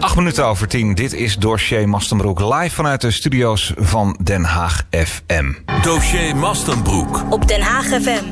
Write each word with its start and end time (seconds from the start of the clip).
Acht 0.00 0.16
minuten 0.16 0.46
over 0.46 0.68
tien. 0.68 0.94
Dit 0.94 1.12
is 1.12 1.36
Dossier 1.36 1.88
Mastenbroek 1.88 2.40
live 2.40 2.74
vanuit 2.74 3.00
de 3.00 3.10
studio's 3.10 3.72
van 3.76 4.18
Den 4.22 4.44
Haag 4.44 4.82
FM. 4.90 5.52
Dossier 5.82 6.36
Mastenbroek. 6.36 7.22
Op 7.30 7.48
Den 7.48 7.60
Haag 7.60 7.84
FM. 7.84 8.24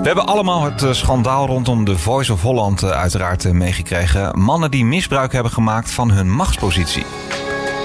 We 0.00 0.08
hebben 0.08 0.26
allemaal 0.26 0.62
het 0.62 0.82
eh, 0.82 0.92
schandaal 0.92 1.46
rondom 1.46 1.84
de 1.84 1.98
Voice 1.98 2.32
of 2.32 2.42
Holland 2.42 2.82
eh, 2.82 2.90
uiteraard 2.90 3.44
eh, 3.44 3.52
meegekregen. 3.52 4.40
Mannen 4.40 4.70
die 4.70 4.84
misbruik 4.84 5.32
hebben 5.32 5.52
gemaakt 5.52 5.90
van 5.90 6.10
hun 6.10 6.30
machtspositie. 6.30 7.06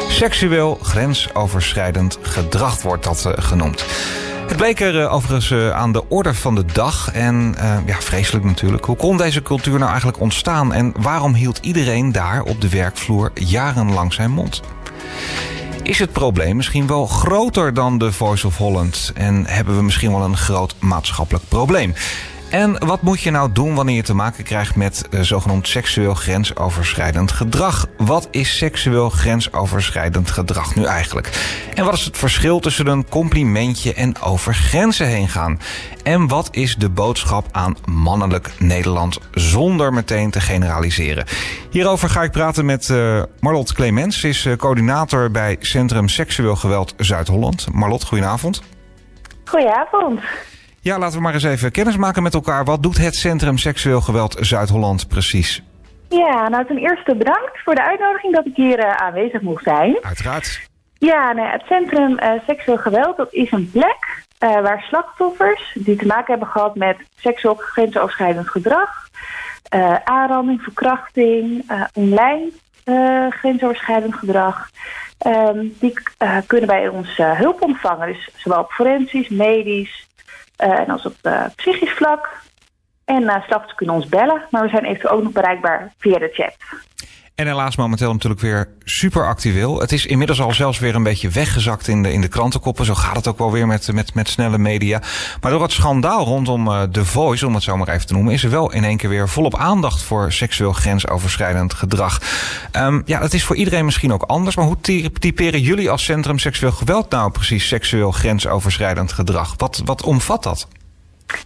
Seksueel 0.10 0.80
grensoverschrijdend 0.82 2.18
gedrag 2.22 2.82
wordt 2.82 3.04
dat 3.04 3.30
genoemd. 3.36 3.86
Het 4.48 4.58
bleek 4.58 4.80
er 4.80 4.96
uh, 4.96 5.14
overigens 5.14 5.50
uh, 5.50 5.70
aan 5.70 5.92
de 5.92 6.10
orde 6.10 6.34
van 6.34 6.56
de 6.56 6.66
dag. 6.66 7.12
En 7.12 7.56
uh, 7.58 7.78
ja, 7.86 7.96
vreselijk 8.00 8.46
natuurlijk. 8.46 8.86
Hoe 8.86 8.96
kon 8.96 9.18
deze 9.18 9.42
cultuur 9.42 9.78
nou 9.78 9.90
eigenlijk 9.90 10.20
ontstaan? 10.20 10.74
En 10.74 10.94
waarom 11.00 11.34
hield 11.34 11.58
iedereen 11.58 12.12
daar 12.12 12.42
op 12.44 12.62
de 12.62 12.70
werkvloer 12.70 13.32
jarenlang 13.34 14.14
zijn 14.14 14.32
mond? 14.32 14.62
Is 15.84 16.00
het 16.00 16.12
probleem 16.12 16.56
misschien 16.56 16.88
wel 16.88 17.06
groter 17.06 17.74
dan 17.74 17.98
de 17.98 18.12
Voice 18.12 18.48
of 18.48 18.58
Holland? 18.58 19.12
En 19.16 19.46
hebben 19.46 19.76
we 19.76 19.84
misschien 19.84 20.12
wel 20.12 20.24
een 20.24 20.38
groot 20.38 20.76
maatschappelijk 20.80 21.44
probleem? 21.48 21.94
En 22.50 22.86
wat 22.86 23.02
moet 23.02 23.22
je 23.22 23.32
nou 23.32 23.52
doen 23.52 23.76
wanneer 23.76 23.96
je 23.96 24.04
te 24.04 24.14
maken 24.14 24.44
krijgt 24.44 24.76
met 24.76 25.08
uh, 25.10 25.22
zogenaamd 25.22 25.68
seksueel 25.68 26.14
grensoverschrijdend 26.14 27.32
gedrag? 27.32 27.86
Wat 27.98 28.28
is 28.32 28.58
seksueel 28.58 29.10
grensoverschrijdend 29.10 30.32
gedrag 30.32 30.76
nu 30.76 30.84
eigenlijk? 30.84 31.32
En 31.76 31.86
wat 31.86 31.94
is 31.94 32.06
het 32.06 32.18
verschil 32.18 32.60
tussen 32.60 32.88
een 32.88 33.10
complimentje 33.10 33.94
en 33.94 34.22
over 34.22 34.54
grenzen 34.54 35.08
heen 35.08 35.28
gaan? 35.28 35.60
En 36.04 36.28
wat 36.28 36.48
is 36.52 36.76
de 36.76 36.90
boodschap 36.90 37.46
aan 37.52 37.76
mannelijk 37.86 38.52
Nederland 38.60 39.20
zonder 39.32 39.94
meteen 39.94 40.32
te 40.32 40.42
generaliseren? 40.42 41.26
Hierover 41.70 42.10
ga 42.10 42.24
ik 42.24 42.32
praten 42.32 42.66
met 42.66 42.90
uh, 42.90 43.24
Marlot 43.40 43.74
Clemens. 43.74 44.20
Ze 44.20 44.28
is 44.28 44.46
uh, 44.46 44.56
coördinator 44.56 45.32
bij 45.32 45.58
Centrum 45.60 46.10
Seksueel 46.10 46.56
Geweld 46.56 46.94
Zuid-Holland. 46.98 47.68
Marlot, 47.72 48.04
goedenavond. 48.04 48.62
Goedenavond. 49.46 50.22
Ja, 50.88 50.98
laten 50.98 51.18
we 51.18 51.24
maar 51.24 51.34
eens 51.34 51.44
even 51.44 51.72
kennis 51.72 51.98
maken 51.98 52.24
met 52.24 52.34
elkaar. 52.34 52.66
Wat 52.66 52.84
doet 52.84 52.98
het 52.98 53.16
Centrum 53.16 53.58
Seksueel 53.58 54.02
Geweld 54.02 54.38
Zuid-Holland 54.40 55.08
precies? 55.08 55.64
Ja, 56.10 56.50
nou 56.50 56.66
ten 56.66 56.78
eerste 56.78 57.16
bedankt 57.16 57.60
voor 57.64 57.76
de 57.76 57.84
uitnodiging 57.84 58.36
dat 58.36 58.46
ik 58.46 58.56
hier 58.56 58.80
uh, 58.80 58.96
aanwezig 58.96 59.42
mocht 59.42 59.64
zijn. 59.64 59.98
Uiteraard. 60.02 60.70
Ja, 60.98 61.34
nou, 61.34 61.50
het 61.50 61.64
Centrum 61.68 62.12
uh, 62.12 62.32
Seksueel 62.48 62.78
Geweld 62.78 63.18
dat 63.18 63.34
is 63.34 63.52
een 63.52 63.70
plek 63.72 64.26
uh, 64.44 64.62
waar 64.62 64.86
slachtoffers 64.88 65.72
die 65.74 65.96
te 65.96 66.06
maken 66.06 66.32
hebben 66.32 66.48
gehad 66.48 66.76
met 66.76 66.98
seksueel 67.16 67.56
grensoverschrijdend 67.56 68.50
gedrag, 68.50 68.90
aanranding, 70.04 70.62
verkrachting, 70.62 71.72
online 71.94 72.52
grensoverschrijdend 73.30 74.16
gedrag, 74.16 74.70
um, 75.28 75.76
die 75.80 75.94
kunnen 76.46 76.68
bij 76.68 76.88
ons 76.88 77.18
hulp 77.18 77.62
ontvangen. 77.62 78.08
Dus 78.08 78.30
zowel 78.36 78.60
op 78.60 78.72
forensisch, 78.72 79.30
medisch, 79.30 80.07
uh, 80.64 80.80
en 80.80 80.90
als 80.90 81.06
op 81.06 81.16
uh, 81.24 81.46
psychisch 81.56 81.94
vlak. 81.94 82.30
En 83.06 83.22
uh, 83.22 83.30
slachtoffers 83.30 83.76
kunnen 83.76 83.96
ons 83.96 84.08
bellen, 84.08 84.42
maar 84.52 84.62
we 84.62 84.70
zijn 84.70 84.86
eventueel 84.86 85.14
ook 85.14 85.24
nog 85.24 85.32
bereikbaar 85.32 85.94
via 85.98 86.20
de 86.20 86.30
chat. 86.34 86.56
En 87.38 87.48
helaas 87.48 87.76
momenteel 87.76 88.12
natuurlijk 88.12 88.42
weer 88.42 88.68
super 88.84 89.28
actueel. 89.28 89.80
Het 89.80 89.92
is 89.92 90.06
inmiddels 90.06 90.42
al 90.42 90.54
zelfs 90.54 90.80
weer 90.80 90.96
een 90.96 91.04
beetje 91.04 91.30
weggezakt 91.30 91.88
in 91.88 92.04
de, 92.04 92.14
in 92.14 92.22
de 92.22 92.28
krantenkoppen. 92.28 92.86
Zo 92.86 92.94
gaat 92.94 93.16
het 93.16 93.28
ook 93.28 93.38
wel 93.38 93.52
weer 93.52 93.68
met, 93.68 93.94
met, 93.94 94.14
met 94.14 94.30
snelle 94.30 94.58
media. 94.58 95.02
Maar 95.42 95.52
door 95.52 95.62
het 95.62 95.72
schandaal 95.72 96.26
rondom 96.26 96.68
uh, 96.68 96.82
The 96.82 97.06
Voice, 97.06 97.48
om 97.48 97.54
het 97.54 97.64
zo 97.64 97.78
maar 97.78 97.88
even 97.88 98.08
te 98.08 98.14
noemen... 98.14 98.34
is 98.34 98.44
er 98.44 98.50
wel 98.50 98.72
in 98.72 98.84
één 98.84 98.98
keer 98.98 99.10
weer 99.10 99.30
volop 99.30 99.56
aandacht 99.56 100.02
voor 100.02 100.32
seksueel 100.32 100.74
grensoverschrijdend 100.74 101.74
gedrag. 101.74 102.22
Um, 102.72 103.02
ja, 103.06 103.20
dat 103.20 103.34
is 103.34 103.44
voor 103.44 103.56
iedereen 103.56 103.86
misschien 103.86 104.14
ook 104.14 104.24
anders. 104.24 104.56
Maar 104.56 104.66
hoe 104.66 104.82
typeren 105.20 105.62
jullie 105.62 105.90
als 105.90 106.04
Centrum 106.04 106.40
Seksueel 106.40 106.72
Geweld 106.72 107.10
nou 107.10 107.32
precies 107.32 107.68
seksueel 107.68 108.12
grensoverschrijdend 108.12 109.12
gedrag? 109.12 109.54
Wat, 109.58 109.82
wat 109.86 110.04
omvat 110.04 110.44
dat? 110.44 110.68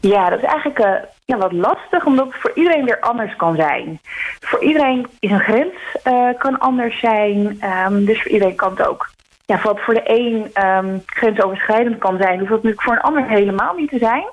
Ja, 0.02 0.30
dat 0.30 0.40
is 0.40 0.46
eigenlijk 0.46 0.80
uh, 0.80 0.94
ja, 1.26 1.38
wat 1.38 1.52
lastig, 1.52 2.06
omdat 2.06 2.26
het 2.26 2.42
voor 2.42 2.52
iedereen 2.54 2.86
weer 2.86 3.00
anders 3.00 3.36
kan 3.36 3.56
zijn. 3.56 4.00
Voor 4.40 4.64
iedereen 4.64 5.08
is 5.20 5.32
een 5.32 5.40
grens 5.40 5.74
uh, 6.08 6.30
kan 6.38 6.60
anders 6.60 7.00
zijn, 7.00 7.60
um, 7.86 8.06
dus 8.06 8.22
voor 8.22 8.32
iedereen 8.32 8.56
kan 8.56 8.70
het 8.70 8.88
ook. 8.88 9.10
Ja, 9.46 9.60
wat 9.64 9.80
voor 9.80 9.94
de 9.94 10.04
een 10.04 10.66
um, 10.66 11.04
grensoverschrijdend 11.06 11.98
kan 11.98 12.18
zijn, 12.18 12.40
hoeft 12.40 12.50
dat 12.50 12.64
natuurlijk 12.64 12.82
voor 12.82 12.94
een 12.94 13.02
ander 13.02 13.28
helemaal 13.28 13.74
niet 13.76 13.90
te 13.90 13.98
zijn. 13.98 14.26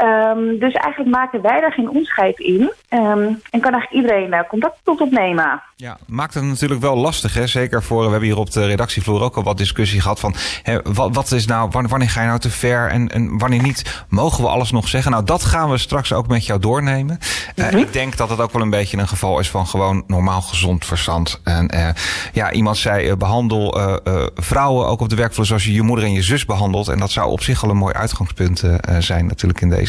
Um, 0.00 0.58
dus 0.58 0.72
eigenlijk 0.72 1.10
maken 1.10 1.42
wij 1.42 1.60
daar 1.60 1.72
geen 1.72 1.88
onderscheid 1.88 2.38
in. 2.38 2.60
Um, 2.60 3.40
en 3.50 3.60
kan 3.60 3.72
eigenlijk 3.72 3.92
iedereen 3.92 4.32
uh, 4.32 4.48
contact 4.48 4.78
tot 4.82 5.00
opnemen. 5.00 5.62
Ja, 5.76 5.98
maakt 6.06 6.34
het 6.34 6.44
natuurlijk 6.44 6.80
wel 6.80 6.96
lastig. 6.96 7.34
Hè? 7.34 7.46
Zeker 7.46 7.82
voor, 7.82 8.04
we 8.04 8.10
hebben 8.10 8.28
hier 8.28 8.38
op 8.38 8.50
de 8.50 8.66
redactievloer 8.66 9.22
ook 9.22 9.36
al 9.36 9.42
wat 9.42 9.58
discussie 9.58 10.00
gehad 10.00 10.20
van... 10.20 10.34
Hè, 10.62 10.78
wat, 10.82 11.14
wat 11.14 11.32
is 11.32 11.46
nou, 11.46 11.70
wanneer 11.70 12.10
ga 12.10 12.20
je 12.20 12.26
nou 12.26 12.38
te 12.38 12.50
ver 12.50 12.88
en, 12.88 13.08
en 13.08 13.38
wanneer 13.38 13.62
niet? 13.62 14.04
Mogen 14.08 14.42
we 14.42 14.50
alles 14.50 14.70
nog 14.70 14.88
zeggen? 14.88 15.10
Nou, 15.10 15.24
dat 15.24 15.44
gaan 15.44 15.70
we 15.70 15.78
straks 15.78 16.12
ook 16.12 16.28
met 16.28 16.46
jou 16.46 16.60
doornemen. 16.60 17.18
Uh, 17.54 17.64
mm-hmm. 17.64 17.80
Ik 17.80 17.92
denk 17.92 18.16
dat 18.16 18.30
het 18.30 18.40
ook 18.40 18.52
wel 18.52 18.62
een 18.62 18.70
beetje 18.70 18.98
een 18.98 19.08
geval 19.08 19.38
is 19.38 19.50
van 19.50 19.66
gewoon 19.66 20.04
normaal 20.06 20.40
gezond 20.40 20.84
verstand. 20.84 21.40
En 21.44 21.74
uh, 21.74 21.88
ja, 22.32 22.52
iemand 22.52 22.76
zei, 22.76 23.16
behandel 23.16 23.80
vrouwen 24.34 24.86
ook 24.86 25.00
op 25.00 25.08
de 25.08 25.16
werkvloer 25.16 25.46
zoals 25.46 25.64
je 25.64 25.72
je 25.72 25.82
moeder 25.82 26.04
en 26.04 26.12
je 26.12 26.22
zus 26.22 26.44
behandelt. 26.44 26.88
En 26.88 26.98
dat 26.98 27.10
zou 27.10 27.30
op 27.30 27.42
zich 27.42 27.64
al 27.64 27.70
een 27.70 27.76
mooi 27.76 27.94
uitgangspunt 27.94 28.64
zijn 28.98 29.26
natuurlijk 29.26 29.60
in 29.60 29.68
deze 29.68 29.80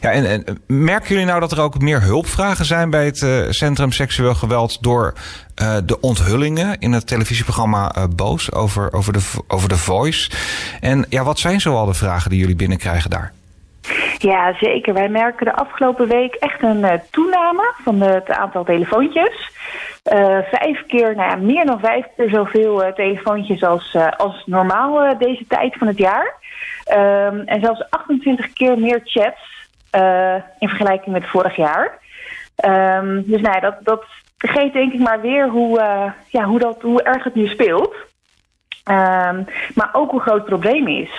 ja, 0.00 0.10
en, 0.10 0.26
en, 0.26 0.62
merken 0.66 1.08
jullie 1.08 1.24
nou 1.24 1.40
dat 1.40 1.52
er 1.52 1.60
ook 1.60 1.80
meer 1.80 2.02
hulpvragen 2.02 2.64
zijn 2.64 2.90
bij 2.90 3.04
het 3.04 3.20
uh, 3.20 3.50
Centrum 3.50 3.92
Seksueel 3.92 4.34
Geweld 4.34 4.82
door 4.82 5.12
uh, 5.62 5.76
de 5.84 6.00
onthullingen 6.00 6.78
in 6.78 6.92
het 6.92 7.06
televisieprogramma 7.06 7.94
uh, 7.96 8.04
Boos 8.16 8.52
over, 8.52 8.92
over, 8.92 9.12
de, 9.12 9.30
over 9.48 9.68
de 9.68 9.76
Voice? 9.76 10.30
En 10.80 11.06
ja, 11.08 11.24
wat 11.24 11.38
zijn 11.38 11.60
zoal 11.60 11.86
de 11.86 11.94
vragen 11.94 12.30
die 12.30 12.38
jullie 12.38 12.56
binnenkrijgen 12.56 13.10
daar? 13.10 13.32
Ja, 14.18 14.54
zeker. 14.60 14.94
Wij 14.94 15.08
merken 15.08 15.46
de 15.46 15.54
afgelopen 15.54 16.08
week 16.08 16.34
echt 16.34 16.62
een 16.62 17.00
toename 17.10 17.74
van 17.84 18.00
het 18.00 18.30
aantal 18.30 18.64
telefoontjes. 18.64 19.50
Vijf 20.50 20.86
keer, 20.86 21.14
nou 21.16 21.40
meer 21.40 21.66
dan 21.66 21.80
vijf 21.80 22.06
keer 22.16 22.28
zoveel 22.28 22.92
telefoontjes 22.94 23.62
als, 23.62 23.96
als 24.16 24.42
normaal 24.46 25.18
deze 25.18 25.44
tijd 25.48 25.74
van 25.78 25.86
het 25.86 25.98
jaar. 25.98 26.34
Um, 26.90 27.40
en 27.40 27.60
zelfs 27.60 27.90
28 27.90 28.52
keer 28.52 28.78
meer 28.78 29.00
chats 29.04 29.40
in 30.58 30.68
vergelijking 30.68 31.14
met 31.14 31.28
vorig 31.28 31.56
jaar. 31.56 31.98
Um, 32.64 33.22
dus 33.26 33.40
nou 33.40 33.54
ja, 33.54 33.60
dat, 33.60 33.76
dat 33.80 34.04
geeft 34.38 34.72
denk 34.72 34.92
ik 34.92 35.00
maar 35.00 35.20
weer 35.20 35.48
hoe, 35.48 35.80
ja, 36.28 36.44
hoe, 36.44 36.58
dat, 36.58 36.82
hoe 36.82 37.02
erg 37.02 37.24
het 37.24 37.34
nu 37.34 37.46
speelt. 37.46 37.94
Um, 38.84 39.46
maar 39.74 39.90
ook 39.92 40.10
hoe 40.10 40.20
groot 40.20 40.36
het 40.36 40.44
probleem 40.44 40.88
is. 40.88 41.10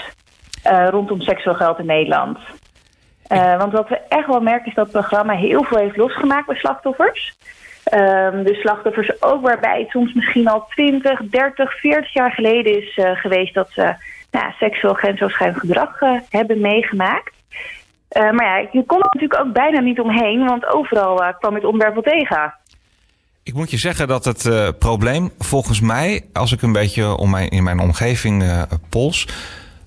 Uh, 0.67 0.87
rondom 0.89 1.21
seksueel 1.21 1.55
geweld 1.55 1.79
in 1.79 1.85
Nederland. 1.85 2.37
Want 3.57 3.71
wat 3.71 3.89
we 3.89 3.99
echt 4.09 4.27
wel 4.27 4.41
merken 4.41 4.67
is 4.67 4.73
dat 4.73 4.83
het 4.85 4.93
programma 4.93 5.33
heel 5.33 5.63
veel 5.63 5.77
heeft 5.77 5.97
losgemaakt 5.97 6.47
bij 6.47 6.55
slachtoffers. 6.55 7.35
Um, 7.93 8.43
dus 8.43 8.59
slachtoffers 8.59 9.21
ook 9.21 9.41
waarbij 9.41 9.79
het 9.79 9.89
soms 9.89 10.13
misschien 10.13 10.47
al 10.47 10.65
20, 10.69 11.21
30, 11.23 11.79
40 11.79 12.13
jaar 12.13 12.31
geleden 12.31 12.81
is 12.81 12.99
geweest 13.13 13.53
dat 13.53 13.69
ze 13.71 13.95
nou, 14.33 14.51
seksueel 14.59 14.93
grensoverschrijdend 14.93 15.59
gedrag 15.59 15.99
hebben 16.29 16.61
meegemaakt. 16.61 17.33
maar 18.09 18.45
ja, 18.45 18.57
je 18.71 18.83
kon 18.85 18.99
er 18.99 19.09
natuurlijk 19.09 19.39
ook 19.39 19.53
bijna 19.53 19.79
niet 19.79 19.99
omheen, 19.99 20.45
want 20.45 20.73
overal 20.73 21.33
kwam 21.39 21.53
het 21.53 21.65
onderwerp 21.65 21.93
wel 21.93 22.03
tegen. 22.03 22.53
Ik 23.43 23.53
moet 23.53 23.71
je 23.71 23.77
zeggen 23.77 24.07
dat 24.07 24.25
het 24.25 24.73
probleem 24.79 25.31
volgens 25.39 25.81
mij, 25.81 26.25
als 26.33 26.51
ik 26.51 26.61
een 26.61 26.71
beetje 26.71 27.17
om 27.17 27.35
in 27.35 27.63
mijn 27.63 27.79
omgeving 27.79 28.65
pols, 28.89 29.27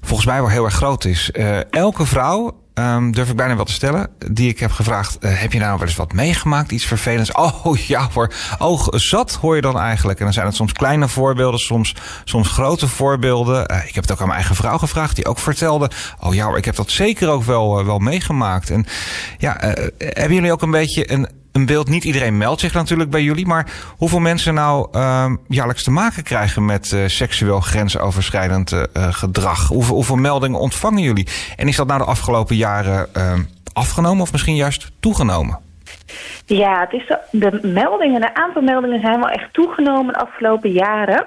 volgens 0.01 0.29
mij 0.29 0.41
wel 0.41 0.51
heel 0.51 0.65
erg 0.65 0.75
groot 0.75 1.05
is. 1.05 1.31
Elke 1.71 2.07
vrouw, 2.07 2.66
um, 2.79 3.13
durf 3.13 3.31
ik 3.31 3.37
bijna 3.37 3.57
wel 3.57 3.65
te 3.65 3.73
stellen, 3.73 4.09
die 4.31 4.49
ik 4.49 4.59
heb 4.59 4.71
gevraagd: 4.71 5.17
uh, 5.21 5.41
heb 5.41 5.53
je 5.53 5.59
nou 5.59 5.79
wel 5.79 5.87
eens 5.87 5.97
wat 5.97 6.13
meegemaakt? 6.13 6.73
Iets 6.73 6.85
vervelends? 6.85 7.31
Oh 7.67 7.77
ja 7.77 8.09
hoor, 8.13 8.33
oh 8.59 8.87
zat 8.91 9.35
hoor 9.35 9.55
je 9.55 9.61
dan 9.61 9.79
eigenlijk. 9.79 10.19
En 10.19 10.25
dan 10.25 10.35
zijn 10.35 10.47
het 10.47 10.55
soms 10.55 10.73
kleine 10.73 11.09
voorbeelden, 11.09 11.61
soms, 11.61 11.95
soms 12.25 12.49
grote 12.49 12.89
voorbeelden. 12.89 13.73
Uh, 13.73 13.87
ik 13.87 13.95
heb 13.95 14.03
het 14.03 14.13
ook 14.13 14.21
aan 14.21 14.27
mijn 14.27 14.39
eigen 14.39 14.57
vrouw 14.57 14.79
gevraagd, 14.79 15.17
die 15.17 15.27
ook 15.27 15.39
vertelde: 15.39 15.91
Oh 16.21 16.35
ja 16.35 16.47
hoor, 16.47 16.57
ik 16.57 16.65
heb 16.65 16.77
dat 16.77 16.91
zeker 16.91 17.29
ook 17.29 17.43
wel, 17.43 17.85
wel 17.85 17.99
meegemaakt. 17.99 18.71
En 18.71 18.87
ja, 19.39 19.57
hebben 19.99 20.35
jullie 20.35 20.53
ook 20.53 20.63
een 20.63 20.71
beetje 20.71 21.13
een 21.13 21.29
een 21.57 21.67
beeld. 21.67 21.89
Niet 21.89 22.05
iedereen 22.05 22.37
meldt 22.37 22.61
zich 22.61 22.75
natuurlijk 22.75 23.11
bij 23.11 23.23
jullie. 23.23 23.47
Maar 23.47 23.67
hoeveel 23.97 24.19
mensen 24.19 24.55
nou 24.55 24.89
uh, 24.93 25.33
jaarlijks 25.49 25.83
te 25.83 25.91
maken 25.91 26.23
krijgen 26.23 26.65
met 26.65 26.91
uh, 26.91 27.07
seksueel 27.07 27.61
grensoverschrijdend 27.61 28.73
uh, 28.73 28.83
gedrag? 28.93 29.69
Hoeveel, 29.69 30.17
meldingen 30.17 30.61
ontvangen 30.61 31.03
jullie? 31.03 31.29
En 31.57 31.69
is 31.69 31.77
dat 31.77 31.87
nou 31.87 31.99
de 31.99 32.07
afgelopen 32.07 32.57
jaren 32.57 33.15
ehm, 33.15 33.41
afgenomen 33.73 34.23
of 34.23 34.33
misschien 34.33 34.57
juist 34.57 34.91
toegenomen? 35.01 35.59
Ja, 36.47 36.81
het 36.81 36.93
is 36.93 37.07
de, 37.07 37.21
de 37.61 37.69
meldingen, 37.69 38.21
de 38.21 38.35
aantal 38.35 38.63
meldingen 38.63 39.01
zijn 39.01 39.19
wel 39.21 39.29
echt 39.29 39.53
toegenomen 39.53 40.13
de 40.13 40.21
afgelopen 40.21 40.71
jaren. 40.71 41.27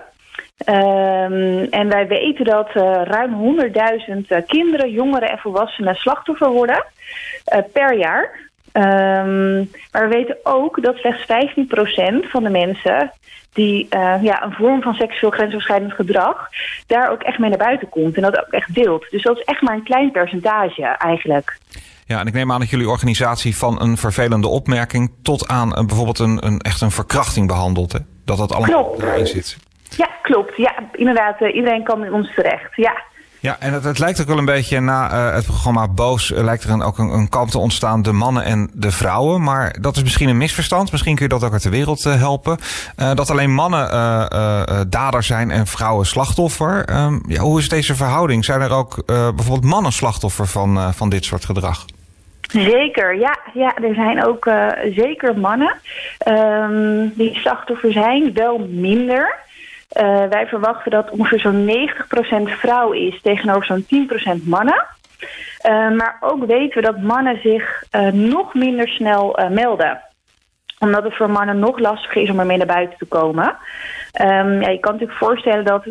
Um, 0.66 1.68
en 1.70 1.90
wij 1.90 2.08
weten 2.08 2.46
dat 2.46 2.70
ruim 3.04 3.60
100.000 4.30 4.46
kinderen, 4.48 4.92
jongeren 4.92 5.30
en 5.30 5.38
volwassenen 5.38 5.96
slachtoffer 5.96 6.50
worden 6.50 6.86
per 7.74 7.98
jaar. 7.98 8.49
Ehm, 8.72 9.58
maar 9.92 10.10
we 10.10 10.16
weten 10.16 10.38
ook 10.44 10.84
dat 10.84 10.96
slechts 10.96 11.26
15% 11.26 12.30
van 12.30 12.44
de 12.44 12.50
mensen 12.50 13.12
die 13.54 13.88
uh, 13.96 14.16
ja, 14.22 14.44
een 14.44 14.54
vorm 14.54 14.82
van 14.82 14.94
seksueel 14.94 15.32
grensoverschrijdend 15.32 15.94
gedrag 15.94 16.50
daar 16.88 17.12
ook 17.12 17.22
echt 17.22 17.40
mee 17.40 17.50
naar 17.50 17.58
buiten 17.58 17.90
komt 17.90 18.16
en 18.16 18.22
dat 18.22 18.40
ook 18.40 18.52
echt 18.52 18.74
deelt. 18.74 19.06
Dus 19.10 19.22
dat 19.24 19.38
is 19.38 19.44
echt 19.44 19.62
maar 19.62 19.74
een 19.74 19.84
klein 19.84 20.12
percentage 20.12 20.84
eigenlijk. 20.84 21.58
Ja, 22.06 22.20
en 22.20 22.28
ik 22.28 22.34
neem 22.34 22.52
aan 22.52 22.60
dat 22.60 22.70
jullie 22.70 22.90
organisatie 22.90 23.58
van 23.58 23.82
een 23.82 23.98
vervelende 23.98 24.48
opmerking 24.48 25.12
tot 25.22 25.48
aan 25.48 25.78
een, 25.78 25.88
bijvoorbeeld 25.88 26.20
een, 26.20 26.46
een, 26.46 26.60
echt 26.60 26.82
een 26.82 26.92
verkrachting 26.92 27.48
behandelt. 27.48 27.92
Hè? 27.92 28.00
Dat 28.26 28.38
dat 28.38 28.52
allemaal 28.52 28.84
Klopt. 28.84 29.04
erin 29.04 29.28
zit. 29.28 29.58
Ja, 29.98 30.10
klopt. 30.22 30.58
Ja, 30.58 30.76
inderdaad. 30.92 31.42
Uh, 31.42 31.56
iedereen 31.56 31.84
kan 31.84 32.00
met 32.00 32.12
ons 32.12 32.34
terecht. 32.36 32.76
Ja. 32.76 33.04
Ja, 33.42 33.56
en 33.60 33.74
het, 33.74 33.84
het, 33.84 34.00
lijkt 34.00 34.22
ook 34.22 34.28
wel 34.28 34.38
een 34.38 34.46
beetje 34.46 34.80
na 34.80 35.12
uh, 35.12 35.34
het 35.36 35.46
programma 35.46 35.88
Boos 35.88 36.32
uh, 36.32 36.44
lijkt 36.44 36.64
er 36.64 36.70
een, 36.70 36.82
ook 36.82 36.98
een, 36.98 37.10
een 37.10 37.30
kamp 37.30 37.50
te 37.50 37.60
ontstaan, 37.60 38.02
de 38.02 38.12
mannen 38.12 38.44
en 38.44 38.70
de 38.74 38.92
vrouwen. 38.92 39.44
Maar 39.44 39.76
dat 39.82 39.96
is 39.96 40.04
misschien 40.04 40.30
een 40.30 40.38
misverstand. 40.38 40.92
Misschien 40.92 41.16
kun 41.16 41.24
je 41.24 41.32
dat 41.32 41.44
ook 41.44 41.52
uit 41.52 41.64
de 41.64 41.70
wereld 41.70 42.06
uh, 42.06 42.16
helpen. 42.16 42.58
dat 42.96 43.30
alleen 43.30 43.54
mannen 43.54 43.90
dader 44.90 45.24
zijn 45.24 45.52
en 45.52 45.68
vrouwen 45.68 46.06
slachtoffer. 46.06 46.90
Um, 46.90 47.24
ja, 47.28 47.42
hoe 47.42 47.60
is 47.60 47.70
deze 47.70 47.96
verhouding? 47.96 48.46
Zijn 48.46 48.62
er 48.62 48.72
ook 48.72 49.06
bijvoorbeeld 49.06 49.64
mannen 49.64 49.92
slachtoffer 49.92 50.48
van, 50.48 50.94
van 50.94 51.10
dit 51.10 51.26
soort 51.26 51.46
gedrag? 51.46 51.86
Zeker, 52.42 53.16
ja. 53.16 53.38
ja 53.54 53.76
er 53.76 53.94
zijn 53.94 54.26
ook 54.26 54.50
zeker 54.96 55.40
mannen 55.40 55.74
um, 56.28 57.12
die 57.16 57.36
slachtoffer 57.36 57.92
zijn, 57.92 58.34
wel 58.34 58.68
minder. 58.70 59.48
Uh, 59.98 60.26
wij 60.26 60.48
verwachten 60.48 60.92
dat 60.92 61.10
ongeveer 61.10 61.40
zo'n 61.40 61.90
90% 62.50 62.52
vrouw 62.60 62.92
is 62.92 63.22
tegenover 63.22 63.66
zo'n 63.66 64.08
10% 64.40 64.44
mannen. 64.44 64.86
Uh, 65.66 65.92
maar 65.92 66.18
ook 66.20 66.46
weten 66.46 66.82
we 66.82 66.88
dat 66.88 67.02
mannen 67.02 67.40
zich 67.42 67.84
nog 68.12 68.54
minder 68.54 68.88
snel 68.88 69.40
melden 69.50 70.02
omdat 70.80 71.04
het 71.04 71.16
voor 71.16 71.30
mannen 71.30 71.60
nog 71.60 71.80
lastiger 71.80 72.22
is 72.22 72.30
om 72.30 72.40
ermee 72.40 72.58
naar 72.58 72.66
buiten 72.66 72.98
te 72.98 73.06
komen. 73.06 73.58
Um, 74.22 74.62
ja, 74.62 74.70
je 74.70 74.80
kan 74.80 74.92
natuurlijk 74.92 75.20
voorstellen 75.20 75.66
dat 75.66 75.86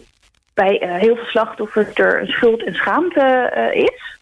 bij 0.55 0.79
heel 0.81 1.17
veel 1.17 1.25
slachtoffers 1.25 1.95
er 1.95 2.21
een 2.21 2.27
schuld 2.27 2.65
en 2.65 2.75
schaamte 2.75 3.51
is. 3.73 4.19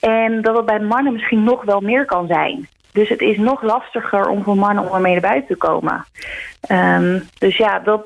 En 0.00 0.42
dat 0.42 0.56
het 0.56 0.66
bij 0.66 0.80
mannen 0.80 1.12
misschien 1.12 1.44
nog 1.44 1.64
wel 1.64 1.80
meer 1.80 2.04
kan 2.04 2.26
zijn. 2.26 2.68
Dus 2.92 3.08
het 3.08 3.20
is 3.20 3.36
nog 3.36 3.62
lastiger 3.62 4.28
om 4.28 4.42
voor 4.42 4.56
mannen 4.56 4.88
om 4.88 4.94
ermee 4.94 5.12
naar 5.12 5.30
buiten 5.30 5.48
te 5.48 5.56
komen. 5.56 6.04
Um, 6.70 7.28
dus 7.38 7.56
ja, 7.56 7.78
dat, 7.78 8.04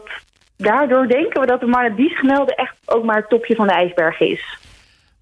daardoor 0.62 1.08
denken 1.08 1.40
we 1.40 1.46
dat 1.46 1.60
de 1.60 1.66
mannen 1.66 1.96
die 1.96 2.18
melden 2.22 2.56
echt 2.56 2.74
ook 2.84 3.04
maar 3.04 3.16
het 3.16 3.28
topje 3.28 3.54
van 3.54 3.66
de 3.66 3.72
ijsberg 3.72 4.20
is. 4.20 4.60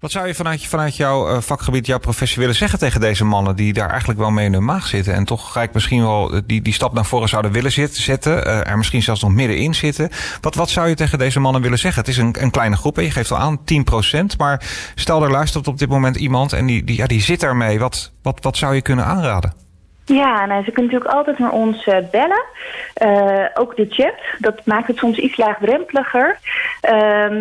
Wat 0.01 0.11
zou 0.11 0.27
je 0.27 0.35
vanuit, 0.35 0.65
vanuit 0.65 0.95
jouw 0.95 1.41
vakgebied, 1.41 1.85
jouw 1.85 1.99
professie 1.99 2.39
willen 2.39 2.55
zeggen 2.55 2.79
tegen 2.79 3.01
deze 3.01 3.25
mannen 3.25 3.55
die 3.55 3.73
daar 3.73 3.89
eigenlijk 3.89 4.19
wel 4.19 4.31
mee 4.31 4.45
in 4.45 4.53
hun 4.53 4.65
maag 4.65 4.87
zitten 4.87 5.13
en 5.13 5.25
toch 5.25 5.51
ga 5.51 5.61
ik 5.61 5.73
misschien 5.73 6.01
wel 6.01 6.41
die, 6.45 6.61
die 6.61 6.73
stap 6.73 6.93
naar 6.93 7.05
voren 7.05 7.29
zouden 7.29 7.51
willen 7.51 7.71
zitten, 7.71 8.01
zetten, 8.01 8.47
uh, 8.47 8.67
er 8.67 8.77
misschien 8.77 9.01
zelfs 9.01 9.21
nog 9.21 9.31
middenin 9.31 9.75
zitten. 9.75 10.09
Wat, 10.41 10.55
wat 10.55 10.69
zou 10.69 10.87
je 10.87 10.95
tegen 10.95 11.17
deze 11.17 11.39
mannen 11.39 11.61
willen 11.61 11.79
zeggen? 11.79 12.01
Het 12.01 12.11
is 12.11 12.17
een, 12.17 12.35
een 12.39 12.51
kleine 12.51 12.75
groep, 12.75 12.95
je 12.95 13.11
geeft 13.11 13.31
al 13.31 13.37
aan 13.37 13.59
10%, 13.59 14.37
maar 14.37 14.63
stel 14.95 15.23
er 15.23 15.31
luistert 15.31 15.67
op 15.67 15.77
dit 15.77 15.89
moment 15.89 16.15
iemand 16.15 16.53
en 16.53 16.65
die, 16.65 16.83
die, 16.83 16.97
ja, 16.97 17.05
die 17.05 17.21
zit 17.21 17.39
daarmee. 17.39 17.79
Wat, 17.79 18.11
wat, 18.21 18.37
wat 18.41 18.57
zou 18.57 18.75
je 18.75 18.81
kunnen 18.81 19.05
aanraden? 19.05 19.53
Ja, 20.13 20.63
ze 20.63 20.71
kunnen 20.71 20.91
natuurlijk 20.91 21.15
altijd 21.15 21.39
naar 21.39 21.51
ons 21.51 21.87
uh, 21.87 21.97
bellen. 22.11 22.45
Uh, 23.01 23.45
ook 23.53 23.75
de 23.75 23.87
chat. 23.89 24.15
Dat 24.37 24.65
maakt 24.65 24.87
het 24.87 24.97
soms 24.97 25.17
iets 25.17 25.37
laagdrempeliger. 25.37 26.39
Uh, 26.81 26.91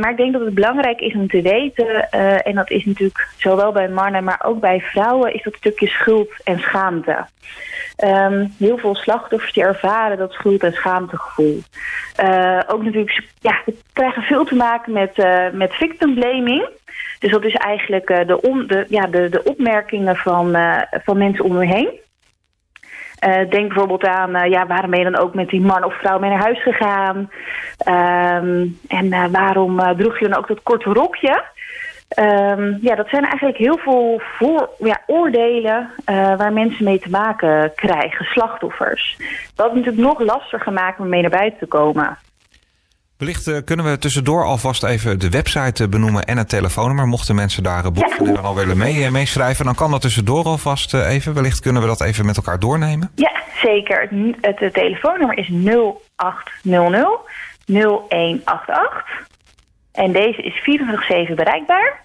maar 0.00 0.10
ik 0.10 0.16
denk 0.16 0.32
dat 0.32 0.44
het 0.44 0.54
belangrijk 0.54 1.00
is 1.00 1.14
om 1.14 1.28
te 1.28 1.42
weten... 1.42 2.10
en 2.44 2.54
dat 2.54 2.70
is 2.70 2.84
natuurlijk 2.84 3.28
zowel 3.36 3.72
bij 3.72 3.88
mannen, 3.88 4.24
maar 4.24 4.40
ook 4.44 4.60
bij 4.60 4.80
vrouwen... 4.80 5.34
is 5.34 5.42
dat 5.42 5.54
stukje 5.54 5.86
schuld 5.86 6.30
en 6.44 6.58
schaamte. 6.58 7.26
Um, 8.04 8.54
heel 8.58 8.78
veel 8.78 8.94
slachtoffers 8.94 9.52
die 9.52 9.62
ervaren 9.62 10.18
dat 10.18 10.32
schuld- 10.32 10.62
en 10.62 10.72
schaamtegevoel. 10.72 11.60
ook 12.66 12.82
natuurlijk, 12.82 13.22
ja, 13.40 13.62
krijgen 13.92 14.22
veel 14.22 14.44
te 14.44 14.54
maken 14.54 14.92
met, 14.92 15.16
met 15.52 15.74
victim 15.74 16.14
blaming... 16.14 16.68
Dus 17.18 17.30
dat 17.30 17.44
is 17.44 17.54
eigenlijk 17.54 18.06
de, 18.06 18.64
de, 18.66 18.84
ja, 18.88 19.06
de, 19.06 19.28
de 19.28 19.42
opmerkingen 19.42 20.16
van, 20.16 20.56
van 20.90 21.18
mensen 21.18 21.44
om 21.44 21.62
u 21.62 21.66
heen. 21.66 22.00
Uh, 23.26 23.50
denk 23.50 23.68
bijvoorbeeld 23.68 24.06
aan, 24.06 24.36
uh, 24.36 24.50
ja, 24.50 24.66
waarom 24.66 24.90
ben 24.90 24.98
je 24.98 25.10
dan 25.10 25.22
ook 25.22 25.34
met 25.34 25.48
die 25.48 25.60
man 25.60 25.84
of 25.84 25.94
vrouw 25.94 26.18
mee 26.18 26.30
naar 26.30 26.42
huis 26.42 26.62
gegaan? 26.62 27.16
Um, 27.88 28.78
en 28.88 29.06
uh, 29.06 29.24
waarom 29.30 29.80
droeg 29.96 30.18
je 30.18 30.28
dan 30.28 30.38
ook 30.38 30.48
dat 30.48 30.62
korte 30.62 30.92
rokje? 30.92 31.42
Um, 32.18 32.78
ja, 32.80 32.94
dat 32.94 33.08
zijn 33.08 33.22
eigenlijk 33.22 33.56
heel 33.56 33.78
veel 33.78 34.20
voor, 34.38 34.70
ja, 34.78 35.00
oordelen 35.06 35.90
waar 36.36 36.52
mensen 36.52 36.84
mee 36.84 36.98
te 36.98 37.10
maken 37.10 37.72
krijgen, 37.74 38.24
slachtoffers. 38.24 39.16
Dat 39.54 39.74
natuurlijk 39.74 40.02
nog 40.02 40.20
lastiger 40.20 40.72
maken 40.72 41.04
om 41.04 41.10
mee 41.10 41.20
naar 41.20 41.30
buiten 41.30 41.58
te 41.58 41.66
komen. 41.66 42.18
Wellicht 43.20 43.48
uh, 43.48 43.56
kunnen 43.64 43.90
we 43.90 43.98
tussendoor 43.98 44.44
alvast 44.44 44.84
even 44.84 45.18
de 45.18 45.30
website 45.30 45.88
benoemen 45.88 46.24
en 46.24 46.36
het 46.36 46.48
telefoonnummer. 46.48 47.06
Mochten 47.06 47.34
mensen 47.34 47.62
daar 47.62 47.84
een 47.84 47.92
boek 47.92 48.16
ja. 48.24 48.40
al 48.40 48.54
willen 48.54 48.76
mee, 48.76 49.10
meeschrijven, 49.10 49.64
dan 49.64 49.74
kan 49.74 49.90
dat 49.90 50.00
tussendoor 50.00 50.44
alvast 50.44 50.94
even. 50.94 51.34
Wellicht 51.34 51.60
kunnen 51.60 51.82
we 51.82 51.88
dat 51.88 52.00
even 52.00 52.26
met 52.26 52.36
elkaar 52.36 52.58
doornemen. 52.58 53.10
Ja, 53.14 53.32
zeker. 53.62 54.08
Het, 54.40 54.60
het 54.60 54.74
telefoonnummer 54.74 55.38
is 55.38 55.48
0800 55.48 57.18
0188. 57.66 59.04
En 59.92 60.12
deze 60.12 60.42
is 60.42 60.80
24-7 61.30 61.34
bereikbaar. 61.34 62.04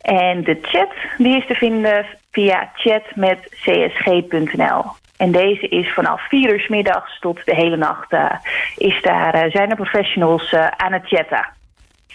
En 0.00 0.44
de 0.44 0.58
chat 0.62 0.90
die 1.18 1.36
is 1.36 1.46
te 1.46 1.54
vinden 1.54 2.06
via 2.30 2.70
chat 2.74 3.02
met 3.14 3.38
csg.nl. 3.64 4.84
En 5.16 5.32
deze 5.32 5.68
is 5.68 5.92
vanaf 5.92 6.28
vier 6.28 6.52
uur 6.52 6.66
middags 6.68 7.18
tot 7.18 7.44
de 7.44 7.54
hele 7.54 7.76
nacht 7.76 8.12
uh, 8.12 8.30
is 8.76 9.02
daar, 9.02 9.44
uh, 9.44 9.50
zijn 9.50 9.70
er 9.70 9.76
professionals 9.76 10.52
uh, 10.52 10.66
aan 10.66 10.92
het 10.92 11.06
chatten. 11.06 11.48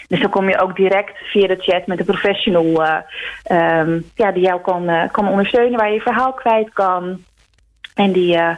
Dus 0.08 0.20
dan 0.20 0.30
kom 0.30 0.50
je 0.50 0.62
ook 0.62 0.76
direct 0.76 1.18
via 1.18 1.48
de 1.48 1.58
chat 1.60 1.88
met 1.88 2.00
een 2.00 2.06
professional 2.06 2.66
um, 3.52 4.12
ja, 4.16 4.32
die 4.32 4.44
jou 4.44 4.62
kan, 4.62 5.10
kan 5.12 5.28
ondersteunen, 5.28 5.80
waar 5.80 5.88
je 5.88 5.94
je 5.94 6.02
verhaal 6.02 6.34
kwijt 6.34 6.74
kan. 6.74 7.24
En 7.96 8.12
die, 8.12 8.28
ja, 8.28 8.58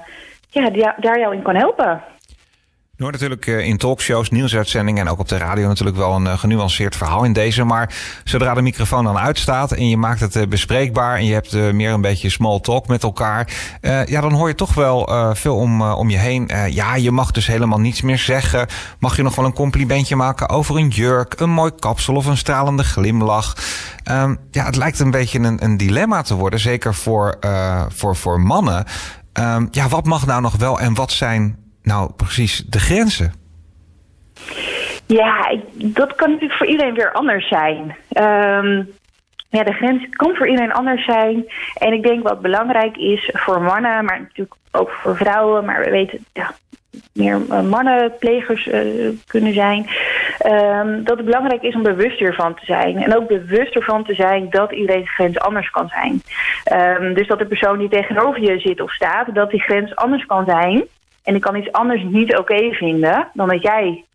die 0.49 0.87
daar 0.97 1.19
jou 1.19 1.35
in 1.35 1.41
kan 1.41 1.55
helpen. 1.55 2.03
Hoort 2.97 3.11
natuurlijk 3.11 3.45
in 3.45 3.77
talkshows, 3.77 4.29
nieuwsuitzendingen 4.29 5.05
en 5.05 5.11
ook 5.11 5.19
op 5.19 5.27
de 5.27 5.37
radio 5.37 5.67
natuurlijk 5.67 5.97
wel 5.97 6.15
een 6.15 6.39
genuanceerd 6.39 6.95
verhaal 6.95 7.23
in 7.23 7.33
deze. 7.33 7.63
Maar 7.63 7.95
zodra 8.23 8.53
de 8.53 8.61
microfoon 8.61 9.03
dan 9.03 9.17
uitstaat 9.17 9.71
en 9.71 9.89
je 9.89 9.97
maakt 9.97 10.19
het 10.19 10.49
bespreekbaar 10.49 11.17
en 11.17 11.25
je 11.25 11.33
hebt 11.33 11.53
meer 11.53 11.91
een 11.91 12.01
beetje 12.01 12.29
small 12.29 12.59
talk 12.59 12.87
met 12.87 13.03
elkaar. 13.03 13.53
Ja, 13.81 14.21
dan 14.21 14.33
hoor 14.33 14.47
je 14.47 14.55
toch 14.55 14.73
wel 14.73 15.09
veel 15.35 15.55
om, 15.55 15.81
om 15.81 16.09
je 16.09 16.17
heen. 16.17 16.49
ja, 16.69 16.95
je 16.95 17.11
mag 17.11 17.31
dus 17.31 17.47
helemaal 17.47 17.79
niets 17.79 18.01
meer 18.01 18.17
zeggen. 18.17 18.67
Mag 18.99 19.15
je 19.15 19.23
nog 19.23 19.35
wel 19.35 19.45
een 19.45 19.53
complimentje 19.53 20.15
maken 20.15 20.49
over 20.49 20.77
een 20.77 20.89
jurk, 20.89 21.39
een 21.39 21.51
mooi 21.51 21.71
kapsel 21.79 22.15
of 22.15 22.25
een 22.25 22.37
stralende 22.37 22.83
glimlach. 22.83 23.55
Um, 24.11 24.39
ja, 24.51 24.65
het 24.65 24.75
lijkt 24.75 24.99
een 24.99 25.11
beetje 25.11 25.39
een, 25.39 25.63
een 25.63 25.77
dilemma 25.77 26.21
te 26.21 26.35
worden, 26.35 26.59
zeker 26.59 26.93
voor, 26.93 27.37
voor, 27.87 28.15
voor 28.15 28.41
mannen. 28.41 28.85
Um, 29.33 29.67
ja, 29.71 29.87
wat 29.87 30.05
mag 30.05 30.25
nou 30.25 30.41
nog 30.41 30.55
wel 30.55 30.79
en 30.79 30.93
wat 30.93 31.11
zijn 31.11 31.62
nou 31.83 32.11
precies 32.15 32.57
de 32.57 32.79
grenzen? 32.79 33.33
Ja, 35.05 35.57
dat 35.73 36.15
kan 36.15 36.29
natuurlijk 36.29 36.57
voor 36.57 36.67
iedereen 36.67 36.93
weer 36.93 37.11
anders 37.11 37.47
zijn. 37.47 37.95
Um, 38.17 38.89
ja, 39.49 39.63
de 39.63 39.73
grens 39.73 40.09
kan 40.09 40.35
voor 40.35 40.47
iedereen 40.47 40.73
anders 40.73 41.05
zijn. 41.05 41.45
En 41.77 41.93
ik 41.93 42.03
denk 42.03 42.27
wat 42.27 42.41
belangrijk 42.41 42.97
is 42.97 43.29
voor 43.33 43.61
mannen, 43.61 44.05
maar 44.05 44.19
natuurlijk 44.19 44.55
ook 44.71 44.89
voor 44.89 45.17
vrouwen, 45.17 45.65
maar 45.65 45.83
we 45.83 45.89
weten 45.89 46.25
ja, 46.33 46.53
meer 47.13 47.39
mannenplegers 47.63 48.67
uh, 48.67 49.09
kunnen 49.27 49.53
zijn. 49.53 49.87
Um, 50.45 51.03
dat 51.03 51.17
het 51.17 51.25
belangrijk 51.25 51.61
is 51.61 51.75
om 51.75 51.83
bewust 51.83 52.21
ervan 52.21 52.55
te 52.55 52.65
zijn. 52.65 52.97
En 52.97 53.15
ook 53.15 53.27
bewust 53.27 53.75
ervan 53.75 54.03
te 54.03 54.13
zijn 54.13 54.49
dat 54.49 54.71
iedereen 54.71 55.07
grens 55.07 55.39
anders 55.39 55.69
kan 55.69 55.89
zijn. 55.89 56.21
Um, 56.99 57.13
dus 57.13 57.27
dat 57.27 57.39
de 57.39 57.45
persoon 57.45 57.77
die 57.77 57.89
tegenover 57.89 58.41
je 58.41 58.59
zit 58.59 58.81
of 58.81 58.93
staat, 58.93 59.35
dat 59.35 59.49
die 59.49 59.61
grens 59.61 59.95
anders 59.95 60.25
kan 60.25 60.45
zijn. 60.45 60.83
En 61.23 61.35
ik 61.35 61.41
kan 61.41 61.55
iets 61.55 61.71
anders 61.71 62.03
niet 62.03 62.31
oké 62.31 62.41
okay 62.41 62.71
vinden 62.71 63.27
dan 63.33 63.47
dat 63.47 63.61
jij. 63.61 64.05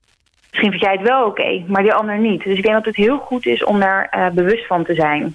Misschien 0.50 0.70
vind 0.70 0.82
jij 0.82 0.92
het 0.92 1.08
wel 1.08 1.20
oké, 1.20 1.40
okay, 1.40 1.64
maar 1.66 1.82
die 1.82 1.92
ander 1.92 2.18
niet. 2.18 2.44
Dus 2.44 2.56
ik 2.56 2.62
denk 2.62 2.74
dat 2.74 2.84
het 2.84 2.96
heel 2.96 3.18
goed 3.18 3.46
is 3.46 3.64
om 3.64 3.80
daar 3.80 4.14
uh, 4.16 4.28
bewust 4.28 4.66
van 4.66 4.84
te 4.84 4.94
zijn. 4.94 5.34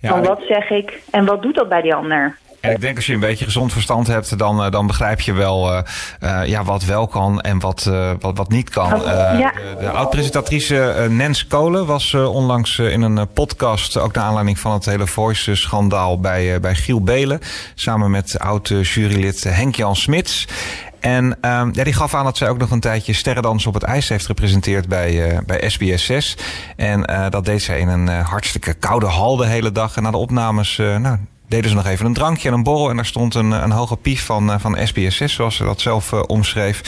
Ja, 0.00 0.08
van 0.08 0.22
wat 0.22 0.42
zeg 0.48 0.70
ik 0.70 1.02
en 1.10 1.24
wat 1.24 1.42
doet 1.42 1.54
dat 1.54 1.68
bij 1.68 1.82
die 1.82 1.94
ander? 1.94 2.38
En 2.66 2.74
ik 2.74 2.80
denk 2.80 2.96
als 2.96 3.06
je 3.06 3.12
een 3.12 3.20
beetje 3.20 3.44
gezond 3.44 3.72
verstand 3.72 4.06
hebt, 4.06 4.38
dan, 4.38 4.64
uh, 4.64 4.70
dan 4.70 4.86
begrijp 4.86 5.20
je 5.20 5.32
wel 5.32 5.72
uh, 5.72 5.80
uh, 6.20 6.46
ja, 6.46 6.64
wat 6.64 6.84
wel 6.84 7.06
kan 7.06 7.40
en 7.40 7.60
wat, 7.60 7.90
wat, 8.20 8.36
wat 8.36 8.48
niet 8.48 8.70
kan. 8.70 9.00
Ja. 9.38 9.52
De, 9.52 9.76
de 9.80 9.90
oud-presentatrice 9.90 11.06
Nens 11.10 11.46
Kolen 11.46 11.86
was 11.86 12.14
onlangs 12.14 12.78
in 12.78 13.02
een 13.02 13.28
podcast, 13.32 13.98
ook 13.98 14.14
naar 14.14 14.24
aanleiding 14.24 14.58
van 14.58 14.72
het 14.72 14.84
hele 14.84 15.06
Voice-schandaal 15.06 16.20
bij, 16.20 16.60
bij 16.60 16.74
Giel 16.74 17.02
Belen, 17.02 17.40
samen 17.74 18.10
met 18.10 18.38
oud-jurylid 18.38 19.44
Henk-Jan 19.44 19.96
Smits. 19.96 20.46
En 21.06 21.24
um, 21.24 21.70
ja, 21.72 21.84
die 21.84 21.92
gaf 21.92 22.14
aan 22.14 22.24
dat 22.24 22.36
zij 22.36 22.48
ook 22.48 22.58
nog 22.58 22.70
een 22.70 22.80
tijdje 22.80 23.12
sterrendans 23.12 23.66
op 23.66 23.74
het 23.74 23.82
ijs 23.82 24.08
heeft 24.08 24.26
gepresenteerd 24.26 24.88
bij, 24.88 25.32
uh, 25.32 25.38
bij 25.46 25.68
SBS 25.68 26.04
6. 26.04 26.36
En 26.76 27.10
uh, 27.10 27.30
dat 27.30 27.44
deed 27.44 27.62
zij 27.62 27.78
in 27.78 27.88
een 27.88 28.08
uh, 28.08 28.28
hartstikke 28.28 28.74
koude 28.74 29.06
hal 29.06 29.36
de 29.36 29.46
hele 29.46 29.72
dag. 29.72 29.96
En 29.96 30.02
na 30.02 30.10
de 30.10 30.16
opnames, 30.16 30.76
nou, 30.76 31.18
deden 31.48 31.70
ze 31.70 31.76
nog 31.76 31.86
even 31.86 32.06
een 32.06 32.14
drankje 32.14 32.48
en 32.48 32.54
een 32.54 32.62
borrel. 32.62 32.90
En 32.90 32.96
daar 32.96 33.06
stond 33.06 33.34
een, 33.34 33.50
een 33.50 33.70
hoge 33.70 33.96
pief 33.96 34.24
van, 34.24 34.60
van 34.60 34.78
SBS6, 34.78 35.24
zoals 35.24 35.56
ze 35.56 35.64
dat 35.64 35.80
zelf 35.80 36.12
omschreef. 36.12 36.80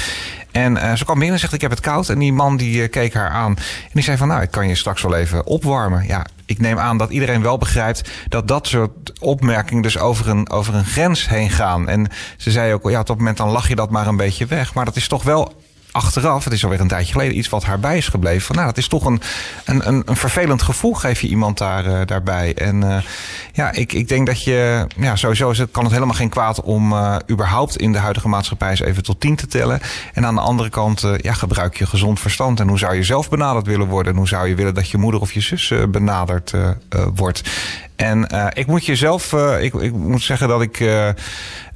En 0.51 0.99
ze 0.99 1.05
kwam 1.05 1.19
binnen 1.19 1.35
en 1.35 1.41
zegt: 1.41 1.53
Ik 1.53 1.61
heb 1.61 1.71
het 1.71 1.81
koud. 1.81 2.09
En 2.09 2.19
die 2.19 2.33
man 2.33 2.57
die 2.57 2.89
keek 2.89 3.15
haar 3.15 3.31
aan. 3.31 3.57
En 3.57 3.91
die 3.93 4.03
zei: 4.03 4.17
van 4.17 4.29
Nou, 4.29 4.43
ik 4.43 4.51
kan 4.51 4.69
je 4.69 4.75
straks 4.75 5.03
wel 5.03 5.15
even 5.15 5.47
opwarmen. 5.47 6.07
Ja, 6.07 6.27
ik 6.49 6.61
neem 6.61 6.79
aan 6.79 6.99
dat 6.99 7.11
iedereen 7.11 7.43
wel 7.43 7.59
begrijpt 7.59 8.11
dat 8.29 8.49
dat 8.49 8.67
soort 8.67 9.21
opmerkingen 9.21 9.83
dus 9.83 9.99
over 9.99 10.29
een, 10.29 10.51
over 10.51 10.75
een 10.75 10.85
grens 10.85 11.29
heen 11.29 11.51
gaan. 11.51 11.89
En 11.89 12.09
ze 12.37 12.51
zei 12.51 12.73
ook, 12.73 12.91
ja, 12.91 13.01
op 13.01 13.07
dat 13.07 13.17
moment 13.17 13.37
dan 13.37 13.51
lach 13.51 13.69
je 13.69 13.75
dat 13.75 13.91
maar 13.91 14.07
een 14.07 14.17
beetje 14.17 14.47
weg. 14.47 14.75
Maar 14.75 14.85
dat 14.85 14.97
is 14.97 15.09
toch 15.09 15.23
wel 15.23 15.53
achteraf, 15.93 16.45
het 16.45 16.53
is 16.53 16.65
alweer 16.65 16.81
een 16.81 16.89
tijdje 16.89 17.13
geleden, 17.13 17.39
iets 17.39 17.49
wat 17.49 17.65
haar 17.65 17.81
bij 17.81 17.97
is 17.97 18.09
gebleven. 18.09 18.43
Van, 18.43 18.55
nou, 18.55 18.69
dat 18.69 18.77
is 18.77 18.89
toch 18.89 19.05
een, 19.05 19.21
een, 19.65 19.89
een, 19.89 20.03
een 20.05 20.17
vervelend 20.17 20.63
gevoel, 20.63 20.95
geef 20.95 21.21
je 21.21 21.29
iemand 21.29 21.59
daar, 21.59 21.87
uh, 21.87 22.01
daarbij. 22.05 22.55
En 22.55 22.83
uh, 22.83 22.97
ja, 23.53 23.73
ik, 23.73 23.93
ik 23.93 24.09
denk 24.09 24.27
dat 24.27 24.45
je, 24.45 24.87
ja, 24.97 25.17
sowieso 25.17 25.51
is 25.51 25.59
het, 25.59 25.71
kan 25.71 25.85
het 25.85 25.93
helemaal 25.93 26.15
geen 26.15 26.29
kwaad 26.29 26.61
om 26.63 26.93
uh, 26.93 27.17
überhaupt 27.31 27.77
in 27.77 27.93
de 27.93 27.99
huidige 27.99 28.29
maatschappij 28.29 28.71
eens 28.71 28.81
even 28.81 29.03
tot 29.03 29.21
tien 29.21 29.37
te 29.37 29.47
tellen. 29.47 29.81
En 30.13 30.27
aan 30.27 30.35
de 30.35 30.41
andere 30.41 30.71
kant, 30.71 31.05
ja, 31.17 31.33
gebruik 31.33 31.77
je 31.77 31.87
gezond 31.87 32.21
verstand. 32.21 32.61
En 32.61 32.69
hoe 32.69 32.79
zou 32.79 32.95
je 32.95 33.03
zelf 33.03 33.29
benaderd 33.29 33.67
willen 33.67 33.87
worden? 33.87 34.13
En 34.13 34.19
hoe 34.19 34.29
zou 34.29 34.49
je 34.49 34.55
willen 34.55 34.75
dat 34.75 34.91
je 34.91 34.99
moeder 34.99 35.21
of 35.21 35.33
je 35.33 35.41
zus 35.41 35.73
benaderd 35.89 36.53
wordt? 37.15 37.43
En 37.99 38.29
uh, 38.33 38.47
ik 38.53 38.67
moet 38.67 38.87
jezelf, 38.87 39.33
uh, 39.33 39.63
ik, 39.63 39.75
ik 39.75 39.93
moet 39.93 40.23
zeggen 40.23 40.49
dat 40.49 40.63
ik 40.63 40.81
uh, 40.81 41.09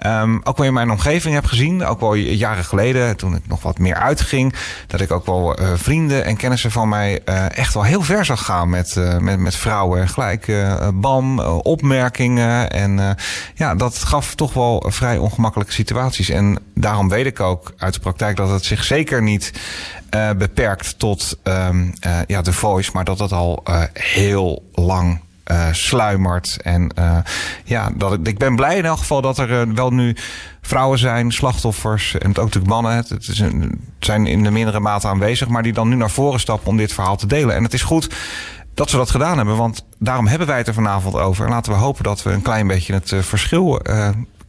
um, 0.07 0.41
ook 0.45 0.57
wel 0.57 0.67
in 0.67 0.73
mijn 0.73 0.91
omgeving 0.91 1.35
heb 1.35 1.45
gezien, 1.45 1.85
ook 1.85 2.01
wel 2.01 2.15
jaren 2.15 2.65
geleden, 2.65 3.17
toen 3.17 3.35
ik 3.35 3.47
nog 3.47 3.63
wat 3.63 3.79
meer 3.79 3.95
uitging, 3.95 4.55
dat 4.87 5.01
ik 5.01 5.11
ook 5.11 5.27
wel 5.27 5.59
vrienden 5.75 6.25
en 6.25 6.37
kennissen 6.37 6.71
van 6.71 6.89
mij 6.89 7.25
echt 7.49 7.75
wel 7.75 7.83
heel 7.83 8.03
ver 8.03 8.25
zag 8.25 8.45
gaan 8.45 8.71
met, 8.71 9.01
met, 9.21 9.39
met 9.39 9.57
vrouwen. 9.57 10.09
Gelijk 10.09 10.53
bam, 10.95 11.41
opmerkingen. 11.41 12.71
En 12.71 13.17
ja, 13.55 13.75
dat 13.75 13.99
gaf 13.99 14.35
toch 14.35 14.53
wel 14.53 14.85
vrij 14.89 15.19
ongemakkelijke 15.19 15.73
situaties. 15.73 16.29
En 16.29 16.59
daarom 16.75 17.09
weet 17.09 17.27
ik 17.27 17.41
ook 17.41 17.73
uit 17.77 17.95
de 17.95 18.01
praktijk 18.01 18.37
dat 18.37 18.51
het 18.51 18.65
zich 18.65 18.85
zeker 18.85 19.23
niet 19.23 19.53
beperkt 20.37 20.99
tot 20.99 21.39
um, 21.43 21.93
ja, 22.27 22.43
de 22.43 22.53
voice, 22.53 22.91
maar 22.95 23.05
dat 23.05 23.19
het 23.19 23.33
al 23.33 23.63
heel 23.93 24.69
lang 24.73 25.21
sluimert. 25.71 26.59
En 26.63 26.93
uh, 26.99 27.19
ja, 27.65 27.91
dat, 27.95 28.19
ik, 28.23 28.39
ben 28.39 28.57
blij 28.57 28.77
in 28.77 28.85
elk 28.85 28.99
geval 28.99 29.21
dat 29.21 29.39
er 29.39 29.51
uh, 29.51 29.75
wel 29.75 29.91
nu 29.91 30.17
vrouwen 30.61 30.99
zijn, 30.99 31.33
slachtoffers 31.33 32.19
en 32.19 32.29
ook 32.29 32.37
natuurlijk 32.37 32.73
mannen. 32.73 32.93
Het, 32.93 33.29
is 33.29 33.39
een, 33.39 33.81
zijn 33.99 34.27
in 34.27 34.43
de 34.43 34.51
mindere 34.51 34.81
mate 34.81 35.09
aanwezig, 35.09 35.49
maar 35.49 35.63
die 35.63 35.73
dan 35.73 35.89
nu 35.89 35.95
naar 35.95 36.11
voren 36.11 36.41
stappen 36.41 36.69
om 36.69 36.77
dit 36.77 36.93
verhaal 36.93 37.17
te 37.17 37.27
delen. 37.27 37.55
En 37.55 37.63
het 37.63 37.75
is 37.75 37.83
goed 37.83 38.15
dat 38.75 38.91
ze 38.91 38.97
dat 38.97 39.11
gedaan 39.11 39.37
hebben, 39.37 39.57
want 39.57 39.87
daarom 39.99 40.27
hebben 40.27 40.47
wij 40.47 40.59
het 40.59 40.67
er 40.67 40.75
vanavond 40.75 41.15
over. 41.15 41.45
En 41.45 41.51
laten 41.51 41.73
we 41.73 41.79
hopen 41.79 42.05
dat 42.05 42.23
we 42.23 42.31
een 42.31 42.43
klein 42.43 42.67
beetje 42.67 42.93
het 42.93 43.15
verschil 43.21 43.81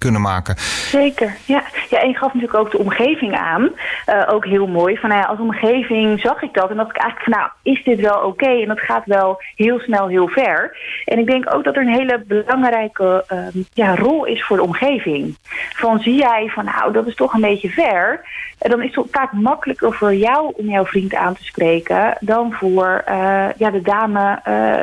kunnen 0.03 0.21
maken. 0.21 0.55
Zeker, 0.99 1.35
ja. 1.45 1.63
ja 1.89 1.99
en 2.01 2.07
je 2.07 2.17
gaf 2.17 2.33
natuurlijk 2.33 2.59
ook 2.59 2.71
de 2.71 2.77
omgeving 2.77 3.37
aan. 3.37 3.69
Uh, 4.09 4.23
ook 4.27 4.45
heel 4.45 4.67
mooi. 4.67 4.97
Van, 4.97 5.09
nou 5.09 5.21
ja, 5.21 5.27
als 5.27 5.39
omgeving 5.39 6.19
zag 6.19 6.41
ik 6.41 6.53
dat 6.53 6.69
en 6.69 6.75
dacht 6.75 6.89
ik 6.89 7.01
eigenlijk 7.01 7.29
van 7.29 7.39
nou, 7.39 7.75
is 7.77 7.83
dit 7.83 7.99
wel 7.99 8.19
oké? 8.19 8.61
En 8.61 8.67
dat 8.67 8.79
gaat 8.79 9.05
wel 9.05 9.41
heel 9.55 9.79
snel 9.79 10.07
heel 10.07 10.27
ver. 10.27 10.77
En 11.05 11.19
ik 11.19 11.27
denk 11.27 11.53
ook 11.55 11.63
dat 11.63 11.75
er 11.75 11.81
een 11.81 11.99
hele 11.99 12.23
belangrijke 12.27 13.25
uh, 13.33 13.63
ja, 13.73 13.95
rol 13.95 14.25
is 14.25 14.43
voor 14.43 14.57
de 14.57 14.63
omgeving. 14.63 15.37
Van 15.75 15.99
zie 15.99 16.15
jij 16.15 16.49
van 16.53 16.65
nou, 16.65 16.93
dat 16.93 17.07
is 17.07 17.15
toch 17.15 17.33
een 17.33 17.41
beetje 17.41 17.69
ver. 17.69 18.21
En 18.57 18.69
dan 18.69 18.81
is 18.81 18.95
het 18.95 19.07
vaak 19.11 19.31
makkelijker 19.31 19.93
voor 19.93 20.15
jou 20.15 20.53
om 20.55 20.65
jouw 20.65 20.85
vriend 20.85 21.15
aan 21.15 21.35
te 21.35 21.43
spreken 21.43 22.17
dan 22.19 22.53
voor 22.53 23.03
uh, 23.09 23.45
ja, 23.57 23.69
de 23.69 23.81
dame 23.81 24.39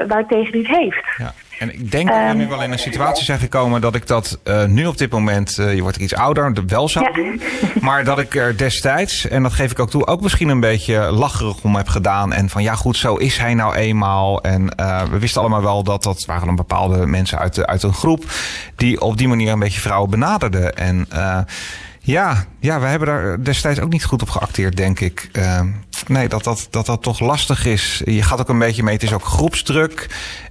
waar 0.09 0.27
tegen 0.27 0.53
die 0.53 0.67
het 0.67 0.77
heeft. 0.77 1.07
Ja. 1.17 1.33
En 1.61 1.73
ik 1.73 1.91
denk 1.91 2.09
dat 2.09 2.17
we 2.29 2.35
nu 2.35 2.49
wel 2.49 2.63
in 2.63 2.73
een 2.73 2.79
situatie 2.79 3.25
zijn 3.25 3.39
gekomen 3.39 3.81
dat 3.81 3.95
ik 3.95 4.07
dat 4.07 4.39
uh, 4.45 4.65
nu 4.65 4.87
op 4.87 4.99
dit 4.99 5.11
moment, 5.11 5.59
uh, 5.59 5.75
je 5.75 5.83
wordt 5.83 5.97
iets 5.97 6.15
ouder, 6.15 6.53
wel 6.67 6.89
zou 6.89 7.05
ja. 7.05 7.13
doen. 7.13 7.43
Maar 7.81 8.05
dat 8.05 8.19
ik 8.19 8.35
er 8.35 8.57
destijds, 8.57 9.29
en 9.29 9.43
dat 9.43 9.53
geef 9.53 9.71
ik 9.71 9.79
ook 9.79 9.91
toe, 9.91 10.07
ook 10.07 10.21
misschien 10.21 10.49
een 10.49 10.61
beetje 10.61 11.11
lacherig 11.11 11.63
om 11.63 11.77
heb 11.77 11.89
gedaan. 11.89 12.33
En 12.33 12.49
van 12.49 12.63
ja 12.63 12.75
goed, 12.75 12.97
zo 12.97 13.17
is 13.17 13.39
hij 13.39 13.55
nou 13.55 13.75
eenmaal. 13.75 14.43
En 14.43 14.73
uh, 14.81 15.03
we 15.03 15.19
wisten 15.19 15.41
allemaal 15.41 15.63
wel 15.63 15.83
dat 15.83 16.03
dat 16.03 16.25
waren 16.25 16.47
dan 16.47 16.57
bepaalde 16.57 17.07
mensen 17.07 17.39
uit, 17.39 17.55
de, 17.55 17.67
uit 17.67 17.83
een 17.83 17.95
groep 17.95 18.25
die 18.77 19.01
op 19.01 19.19
die 19.19 19.29
manier 19.29 19.53
een 19.53 19.59
beetje 19.59 19.81
vrouwen 19.81 20.11
benaderden. 20.11 20.77
En 20.77 21.09
ja, 22.03 22.45
ja, 22.61 22.81
we 22.81 22.87
hebben 22.87 23.09
daar 23.09 23.43
destijds 23.43 23.81
ook 23.81 23.93
niet 23.93 24.05
goed 24.05 24.23
op 24.23 24.31
geacteerd, 24.31 24.77
denk 24.77 25.01
ik. 25.01 25.29
Uh, 25.33 25.61
nee, 26.07 26.29
dat 26.29 26.45
dat, 26.45 26.67
dat 26.71 26.87
dat 26.87 27.03
toch 27.03 27.21
lastig 27.21 27.65
is. 27.65 28.03
Je 28.05 28.23
gaat 28.23 28.41
ook 28.41 28.49
een 28.49 28.59
beetje 28.59 28.83
mee, 28.83 28.95
het 28.95 29.03
is 29.03 29.13
ook 29.13 29.25
groepsdruk. 29.25 30.07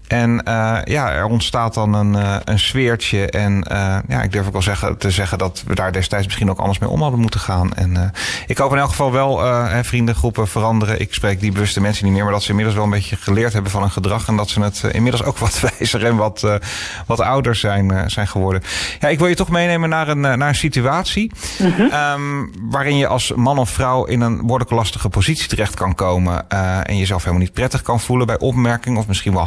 En 0.10 0.42
uh, 0.48 0.78
ja, 0.84 1.12
er 1.12 1.26
ontstaat 1.26 1.74
dan 1.74 1.94
een, 1.94 2.14
uh, 2.14 2.36
een 2.44 2.60
sfeertje. 2.60 3.30
En 3.30 3.66
uh, 3.72 3.98
ja, 4.08 4.22
ik 4.22 4.32
durf 4.32 4.46
ook 4.46 4.52
wel 4.52 4.62
zeggen, 4.62 4.98
te 4.98 5.12
zeggen 5.12 5.38
dat 5.38 5.64
we 5.68 5.76
daar 5.76 5.92
destijds 5.92 6.26
misschien 6.26 6.50
ook 6.50 6.60
anders 6.60 6.80
mee 6.80 6.90
om 6.90 7.02
hadden 7.02 7.20
moeten 7.20 7.40
gaan. 7.40 7.74
En 7.74 8.14
ik 8.48 8.58
hoop 8.58 8.72
in 8.72 8.78
elk 8.78 8.90
geval 8.90 9.12
wel, 9.12 9.44
hè, 9.44 9.84
vriendengroepen 9.84 10.48
veranderen. 10.48 11.02
Ik 11.02 11.14
spreek 11.14 11.40
die 11.40 11.52
bewuste 11.52 11.82
mensen 11.82 12.06
niet 12.06 12.14
meer, 12.14 12.24
maar 12.24 12.34
dat 12.34 12.44
ze 12.44 12.50
inmiddels 12.50 12.76
wel 12.76 12.86
een 12.86 12.92
beetje 12.92 13.16
geleerd 13.16 13.54
hebben 13.54 13.72
van 13.72 13.82
hun 13.82 13.92
gedrag. 13.92 14.28
En 14.28 14.38
dat 14.38 14.50
ze 14.50 14.62
het 14.62 14.84
inmiddels 14.92 15.24
ook 15.24 15.38
wat 15.48 15.60
wijzer 15.60 16.06
en 16.06 16.16
wat, 16.16 16.60
wat 17.06 17.20
ouder 17.20 17.56
zijn, 17.56 18.10
zijn 18.12 18.28
geworden. 18.28 18.62
Ja, 19.00 19.08
ik 19.08 19.20
wil 19.20 19.28
je 19.28 19.36
toch 19.36 19.50
meenemen 19.50 19.90
naar 19.90 20.08
een, 20.08 20.20
naar 20.20 20.48
een 20.48 20.56
situatie. 20.56 21.32
Mm 21.60 21.72
-hmm. 21.72 21.92
um, 21.94 22.52
waarin 22.70 22.98
je 22.98 23.08
als 23.08 23.34
man 23.36 23.58
of 23.58 23.70
vrouw 23.70 24.06
in 24.06 24.22
een 24.22 24.42
behoorlijk 24.42 24.72
lastige 24.72 25.10
positie 25.10 25.48
terecht 25.48 25.74
kan 25.74 25.96
komen. 25.96 26.50
en 26.50 26.98
jezelf 26.98 27.24
helemaal 27.24 27.44
niet 27.44 27.54
prettig 27.54 27.82
kan 27.82 28.00
voelen 28.00 28.28
bij 28.28 28.40
opmerkingen 28.40 29.00
of 29.00 29.08
misschien 29.08 29.34
wel 29.34 29.46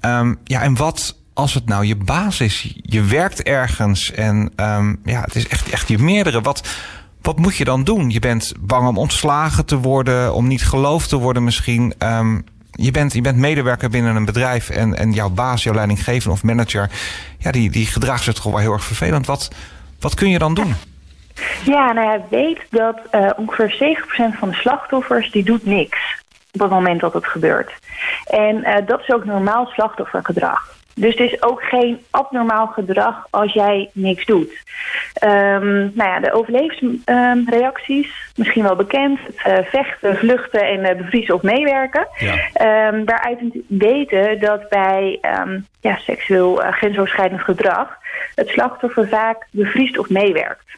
Um, 0.00 0.38
ja, 0.44 0.62
en 0.62 0.76
wat 0.76 1.16
als 1.34 1.54
het 1.54 1.66
nou 1.66 1.84
je 1.84 1.96
baas 1.96 2.40
is? 2.40 2.74
Je 2.82 3.02
werkt 3.02 3.42
ergens 3.42 4.12
en 4.12 4.52
um, 4.56 5.00
ja, 5.04 5.20
het 5.20 5.34
is 5.34 5.48
echt, 5.48 5.70
echt 5.70 5.88
je 5.88 5.98
meerdere. 5.98 6.40
Wat, 6.40 6.68
wat 7.22 7.38
moet 7.38 7.56
je 7.56 7.64
dan 7.64 7.84
doen? 7.84 8.10
Je 8.10 8.18
bent 8.18 8.52
bang 8.60 8.88
om 8.88 8.98
ontslagen 8.98 9.64
te 9.64 9.78
worden, 9.78 10.34
om 10.34 10.46
niet 10.46 10.66
geloofd 10.66 11.08
te 11.08 11.16
worden 11.16 11.44
misschien. 11.44 11.94
Um, 11.98 12.44
je, 12.72 12.90
bent, 12.90 13.12
je 13.12 13.20
bent 13.20 13.36
medewerker 13.36 13.90
binnen 13.90 14.16
een 14.16 14.24
bedrijf 14.24 14.70
en, 14.70 14.94
en 14.96 15.12
jouw 15.12 15.30
baas, 15.30 15.62
jouw 15.62 15.74
leidinggever 15.74 16.30
of 16.30 16.42
manager, 16.42 16.90
ja, 17.38 17.50
die, 17.50 17.70
die 17.70 17.86
gedraagt 17.86 18.22
zich 18.22 18.34
toch 18.34 18.44
wel 18.44 18.58
heel 18.58 18.72
erg 18.72 18.84
vervelend. 18.84 19.26
Wat, 19.26 19.50
wat 20.00 20.14
kun 20.14 20.30
je 20.30 20.38
dan 20.38 20.54
doen? 20.54 20.74
Ja, 21.64 21.92
nou 21.92 22.06
ja, 22.06 22.20
weet 22.30 22.60
dat 22.70 22.98
uh, 23.12 23.30
ongeveer 23.36 23.96
70% 24.34 24.38
van 24.38 24.48
de 24.48 24.54
slachtoffers 24.54 25.30
die 25.30 25.44
doet 25.44 25.64
niks 25.66 25.98
op 26.62 26.70
het 26.70 26.78
moment 26.78 27.00
dat 27.00 27.12
het 27.12 27.26
gebeurt. 27.26 27.72
En 28.24 28.56
uh, 28.56 28.74
dat 28.86 29.00
is 29.00 29.10
ook 29.10 29.24
normaal 29.24 29.66
slachtoffergedrag. 29.66 30.76
Dus 30.94 31.14
het 31.18 31.32
is 31.32 31.42
ook 31.42 31.62
geen 31.62 32.04
abnormaal 32.10 32.66
gedrag 32.66 33.26
als 33.30 33.52
jij 33.52 33.90
niks 33.92 34.24
doet. 34.24 34.52
Um, 35.24 35.92
nou 35.94 36.10
ja, 36.10 36.20
de 36.20 36.32
overlevensreacties, 36.32 38.06
um, 38.06 38.12
misschien 38.36 38.62
wel 38.62 38.76
bekend. 38.76 39.18
Het 39.34 39.58
uh, 39.58 39.64
vechten, 39.64 40.16
vluchten 40.16 40.60
en 40.60 40.80
uh, 40.80 40.96
bevriezen 40.96 41.34
of 41.34 41.42
meewerken. 41.42 42.08
Ja. 42.16 42.32
Um, 42.88 43.04
waaruit 43.04 43.40
we 43.40 43.64
weten 43.68 44.40
dat 44.40 44.68
bij 44.68 45.20
ja, 45.80 45.96
seksueel 45.96 46.54
grensoverschrijdend 46.56 47.40
gedrag... 47.40 47.88
het 48.34 48.48
slachtoffer 48.48 49.08
vaak 49.08 49.46
bevriest 49.50 49.98
of 49.98 50.08
meewerkt 50.08 50.68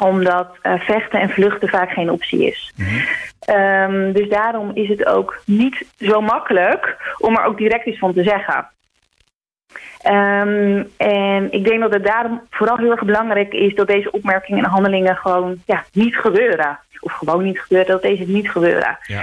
omdat 0.00 0.56
uh, 0.62 0.80
vechten 0.80 1.20
en 1.20 1.30
vluchten 1.30 1.68
vaak 1.68 1.90
geen 1.90 2.10
optie 2.10 2.46
is. 2.46 2.72
Mm 2.76 2.86
-hmm. 2.86 3.56
um, 3.56 4.12
dus 4.12 4.28
daarom 4.28 4.70
is 4.74 4.88
het 4.88 5.06
ook 5.06 5.42
niet 5.44 5.86
zo 5.98 6.20
makkelijk 6.20 6.96
om 7.18 7.36
er 7.36 7.44
ook 7.44 7.58
direct 7.58 7.86
iets 7.86 7.98
van 7.98 8.12
te 8.12 8.22
zeggen. 8.22 8.68
Um, 10.06 10.90
en 10.96 11.52
ik 11.52 11.64
denk 11.64 11.80
dat 11.80 11.92
het 11.92 12.04
daarom 12.04 12.40
vooral 12.50 12.76
heel 12.76 12.90
erg 12.90 13.04
belangrijk 13.04 13.52
is 13.52 13.74
dat 13.74 13.86
deze 13.86 14.10
opmerkingen 14.10 14.64
en 14.64 14.70
handelingen 14.70 15.16
gewoon 15.16 15.56
ja, 15.66 15.84
niet 15.92 16.16
gebeuren. 16.16 16.78
Of 17.00 17.12
gewoon 17.12 17.44
niet 17.44 17.60
gebeuren, 17.60 17.92
dat 17.92 18.02
deze 18.02 18.24
niet 18.26 18.50
gebeuren. 18.50 18.98
Ja. 19.02 19.22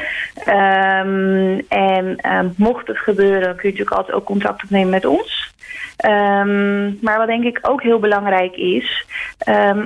Um, 1.00 1.66
en 1.68 2.34
um, 2.34 2.54
mocht 2.58 2.88
het 2.88 2.98
gebeuren, 2.98 3.56
kun 3.56 3.70
je 3.70 3.78
natuurlijk 3.78 3.98
altijd 3.98 4.18
ook 4.18 4.26
contact 4.26 4.64
opnemen 4.64 4.90
met 4.90 5.06
ons. 5.06 5.56
Maar 7.02 7.18
wat 7.18 7.28
denk 7.28 7.44
ik 7.44 7.60
ook 7.62 7.82
heel 7.84 8.00
belangrijk 8.00 8.56
is, 8.56 9.06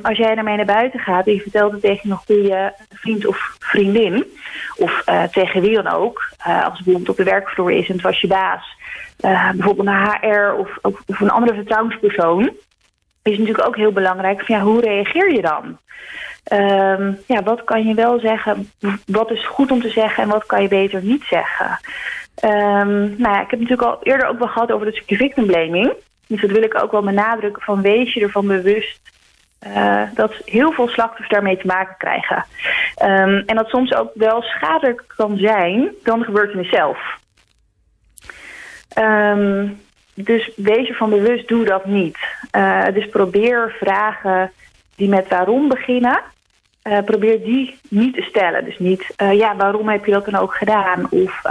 als 0.01 0.17
jij 0.17 0.35
ermee 0.35 0.55
naar 0.55 0.65
buiten 0.65 0.99
gaat 0.99 1.27
en 1.27 1.33
je 1.33 1.41
vertelt 1.41 1.71
het 1.71 1.81
tegen 1.81 2.11
een 2.11 2.17
goede 2.17 2.73
vriend 2.93 3.25
of 3.25 3.55
vriendin, 3.59 4.25
of 4.75 5.03
uh, 5.09 5.23
tegen 5.23 5.61
wie 5.61 5.81
dan 5.81 5.87
ook, 5.87 6.29
uh, 6.47 6.63
als 6.63 6.77
het 6.77 6.85
bijvoorbeeld 6.85 7.09
op 7.09 7.25
de 7.25 7.31
werkvloer 7.31 7.71
is 7.71 7.87
en 7.87 7.93
het 7.93 8.03
was 8.03 8.21
je 8.21 8.27
baas, 8.27 8.75
uh, 9.21 9.51
bijvoorbeeld 9.51 9.87
naar 9.87 10.17
HR 10.21 10.59
of, 10.59 10.77
of, 10.81 11.19
een 11.19 11.29
andere 11.29 11.53
vertrouwenspersoon, 11.53 12.51
is 13.21 13.37
natuurlijk 13.37 13.67
ook 13.67 13.75
heel 13.75 13.91
belangrijk 13.91 14.45
van 14.45 14.55
ja, 14.55 14.61
hoe 14.61 14.81
reageer 14.81 15.31
je 15.33 15.41
dan? 15.41 15.77
Um, 16.51 17.19
ja, 17.27 17.43
wat 17.43 17.63
kan 17.63 17.87
je 17.87 17.93
wel 17.93 18.19
zeggen? 18.19 18.71
Wat 19.05 19.31
is 19.31 19.45
goed 19.45 19.71
om 19.71 19.81
te 19.81 19.89
zeggen 19.89 20.23
en 20.23 20.29
wat 20.29 20.45
kan 20.45 20.61
je 20.61 20.67
beter 20.67 21.03
niet 21.03 21.23
zeggen? 21.23 21.79
Um, 22.43 23.15
nou 23.17 23.33
ja, 23.33 23.41
ik 23.41 23.49
heb 23.49 23.59
natuurlijk 23.59 23.87
al 23.87 23.99
eerder 24.03 24.27
ook 24.27 24.39
wel 24.39 24.47
gehad 24.47 24.71
over 24.71 24.85
het 24.85 24.95
stukje 24.95 25.15
victim 25.15 25.45
blaming. 25.45 25.93
Dus 26.27 26.41
dat 26.41 26.51
wil 26.51 26.63
ik 26.63 26.83
ook 26.83 26.91
wel 26.91 27.01
benadrukken 27.01 27.61
van 27.61 27.81
wees 27.81 28.13
je 28.13 28.21
ervan 28.21 28.47
bewust 28.47 29.01
uh, 29.67 30.03
dat 30.13 30.33
heel 30.45 30.71
veel 30.71 30.87
slachtoffers 30.87 31.29
daarmee 31.29 31.57
te 31.57 31.67
maken 31.67 31.95
krijgen. 31.97 32.45
Um, 33.03 33.43
en 33.45 33.55
dat 33.55 33.67
soms 33.67 33.93
ook 33.93 34.11
wel 34.13 34.41
schadelijker 34.41 35.05
kan 35.15 35.37
zijn 35.37 35.91
dan 36.03 36.19
de 36.19 36.25
gebeurtenis 36.25 36.69
zelf. 36.69 37.19
Um, 38.97 39.79
dus 40.13 40.51
wees 40.55 40.87
ervan 40.87 41.09
bewust, 41.09 41.47
doe 41.47 41.65
dat 41.65 41.85
niet. 41.85 42.17
Uh, 42.51 42.85
dus 42.93 43.09
probeer 43.09 43.75
vragen 43.79 44.51
die 44.95 45.09
met 45.09 45.27
waarom 45.27 45.67
beginnen. 45.67 46.19
Uh, 46.83 46.97
probeer 47.05 47.43
die 47.43 47.79
niet 47.89 48.13
te 48.13 48.21
stellen. 48.21 48.65
Dus 48.65 48.79
niet, 48.79 49.13
uh, 49.21 49.33
ja, 49.33 49.55
waarom 49.55 49.89
heb 49.89 50.05
je 50.05 50.11
dat 50.11 50.25
dan 50.25 50.35
ook 50.35 50.55
gedaan? 50.55 51.07
Of 51.09 51.41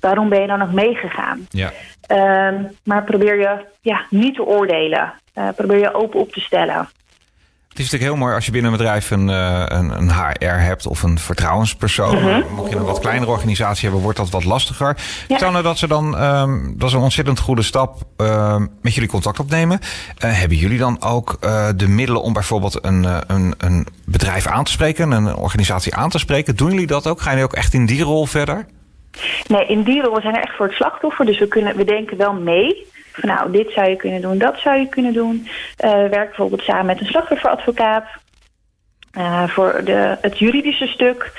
waarom 0.00 0.28
ben 0.28 0.40
je 0.40 0.46
dan 0.46 0.58
nog 0.58 0.72
meegegaan? 0.72 1.46
Ja. 1.50 1.72
Ehm, 2.06 2.62
maar 2.84 3.04
probeer 3.04 3.38
je 3.38 3.58
ja, 3.80 4.06
niet 4.10 4.34
te 4.34 4.44
oordelen. 4.44 5.12
probeer 5.56 5.78
je 5.78 5.94
open 5.94 6.20
op 6.20 6.32
te 6.32 6.40
stellen. 6.40 6.88
Het 7.76 7.84
is 7.84 7.90
natuurlijk 7.90 8.18
heel 8.18 8.26
mooi 8.26 8.36
als 8.36 8.46
je 8.46 8.52
binnen 8.52 8.72
een 8.72 8.76
bedrijf 8.78 9.10
een, 9.10 9.28
uh, 9.28 9.62
een, 9.66 9.90
een, 9.90 10.10
HR 10.10 10.44
hebt 10.44 10.86
of 10.86 11.02
een 11.02 11.18
vertrouwenspersoon. 11.18 12.22
Mm 12.22 12.44
Mocht 12.54 12.70
je 12.70 12.76
een 12.76 12.84
wat 12.84 13.00
kleinere 13.00 13.30
organisatie 13.30 13.82
hebben, 13.82 14.02
wordt 14.02 14.18
dat 14.18 14.30
wat 14.30 14.44
lastiger. 14.44 14.96
Ja. 15.28 15.36
Stel 15.36 15.50
nou 15.50 15.62
dat 15.62 15.78
ze 15.78 15.88
dan, 15.88 16.22
um, 16.22 16.74
dat 16.76 16.88
is 16.88 16.94
een 16.94 17.00
ontzettend 17.00 17.38
goede 17.38 17.62
stap, 17.62 18.02
uh, 18.16 18.56
met 18.82 18.94
jullie 18.94 19.08
contact 19.08 19.38
opnemen. 19.38 19.78
Uh, 20.24 20.38
hebben 20.38 20.56
jullie 20.56 20.78
dan 20.78 21.02
ook 21.02 21.38
de 21.76 21.88
middelen 21.88 22.22
om 22.22 22.32
bijvoorbeeld 22.32 22.84
een, 22.84 23.06
een, 23.26 23.54
een 23.58 23.86
bedrijf 24.04 24.46
aan 24.46 24.64
te 24.64 24.70
spreken, 24.70 25.10
een 25.10 25.34
organisatie 25.34 25.94
aan 25.94 26.10
te 26.10 26.18
spreken? 26.18 26.56
Doen 26.56 26.70
jullie 26.70 26.86
dat 26.86 27.06
ook? 27.06 27.20
Gaan 27.20 27.32
jullie 27.32 27.48
ook 27.48 27.56
echt 27.56 27.74
in 27.74 27.86
die 27.86 28.02
rol 28.02 28.26
verder? 28.26 28.66
Nee, 29.46 29.66
in 29.66 29.82
die 29.82 30.02
rol 30.02 30.20
zijn 30.20 30.34
er 30.34 30.42
echt 30.42 30.56
voor 30.56 30.66
het 30.66 30.74
slachtoffer. 30.74 31.26
Dus 31.26 31.38
we, 31.38 31.48
kunnen, 31.48 31.76
we 31.76 31.84
denken 31.84 32.16
wel 32.16 32.32
mee. 32.32 32.86
Van 33.20 33.28
nou, 33.28 33.50
dit 33.50 33.70
zou 33.72 33.88
je 33.88 33.96
kunnen 33.96 34.20
doen, 34.20 34.38
dat 34.38 34.58
zou 34.58 34.78
je 34.78 34.88
kunnen 34.88 35.12
doen. 35.12 35.48
Uh, 35.84 35.90
we 35.90 36.08
werken 36.08 36.26
bijvoorbeeld 36.26 36.62
samen 36.62 36.86
met 36.86 37.00
een 37.00 37.06
slachtofferadvocaat. 37.06 38.04
Uh, 39.18 39.48
voor 39.48 39.80
de, 39.84 40.16
het 40.20 40.38
juridische 40.38 40.86
stuk. 40.86 41.32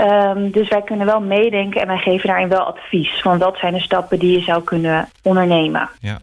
Um, 0.00 0.50
dus 0.50 0.68
wij 0.68 0.82
kunnen 0.82 1.06
wel 1.06 1.20
meedenken 1.20 1.80
en 1.80 1.86
wij 1.86 1.98
geven 1.98 2.28
daarin 2.28 2.48
wel 2.48 2.60
advies. 2.60 3.20
Van 3.22 3.38
wat 3.38 3.56
zijn 3.58 3.72
de 3.72 3.80
stappen 3.80 4.18
die 4.18 4.38
je 4.38 4.44
zou 4.44 4.62
kunnen 4.62 5.08
ondernemen. 5.22 5.88
Ja. 6.00 6.18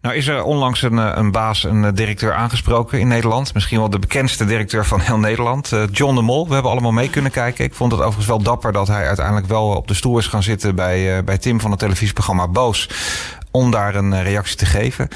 Nou 0.00 0.14
is 0.14 0.26
er 0.26 0.42
onlangs 0.42 0.82
een, 0.82 0.98
eh, 0.98 1.12
een 1.14 1.30
baas, 1.30 1.64
een 1.64 1.94
directeur 1.94 2.34
aangesproken 2.34 3.00
in 3.00 3.08
Nederland. 3.08 3.54
Misschien 3.54 3.78
wel 3.78 3.90
de 3.90 3.98
bekendste 3.98 4.44
directeur 4.44 4.86
van 4.86 5.00
heel 5.00 5.18
Nederland. 5.18 5.72
John 5.90 6.14
de 6.14 6.22
Mol. 6.22 6.48
We 6.48 6.54
hebben 6.54 6.70
allemaal 6.70 6.92
mee 6.92 7.10
kunnen 7.10 7.30
kijken. 7.30 7.64
Ik 7.64 7.74
vond 7.74 7.92
het 7.92 8.00
overigens 8.00 8.26
wel 8.26 8.42
dapper 8.42 8.72
dat 8.72 8.88
hij 8.88 9.06
uiteindelijk 9.06 9.46
wel 9.46 9.66
op 9.66 9.88
de 9.88 9.94
stoel 9.94 10.18
is 10.18 10.26
gaan 10.26 10.42
zitten 10.42 10.74
bij, 10.74 11.24
bij 11.24 11.38
Tim 11.38 11.60
van 11.60 11.70
het 11.70 11.78
televisieprogramma 11.80 12.48
Boos 12.48 12.88
om 13.50 13.70
daar 13.70 13.94
een 13.94 14.12
eh, 14.12 14.22
reactie 14.22 14.56
te 14.56 14.66
geven. 14.66 15.08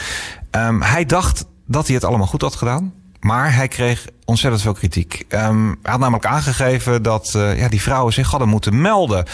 Um, 0.51 0.83
hij 0.83 1.05
dacht 1.05 1.47
dat 1.67 1.87
hij 1.87 1.95
het 1.95 2.05
allemaal 2.05 2.27
goed 2.27 2.43
had 2.43 2.55
gedaan. 2.55 2.93
Maar 3.21 3.55
hij 3.55 3.69
kreeg 3.69 4.07
ontzettend 4.25 4.63
veel 4.63 4.73
kritiek. 4.73 5.25
Um, 5.29 5.79
hij 5.83 5.91
had 5.91 6.01
namelijk 6.01 6.27
aangegeven 6.27 7.03
dat 7.03 7.31
ja, 7.57 7.69
die 7.69 7.83
vrouwen 7.83 8.13
zich 8.13 8.31
hadden 8.31 8.49
moeten 8.49 8.81
melden. 8.81 9.25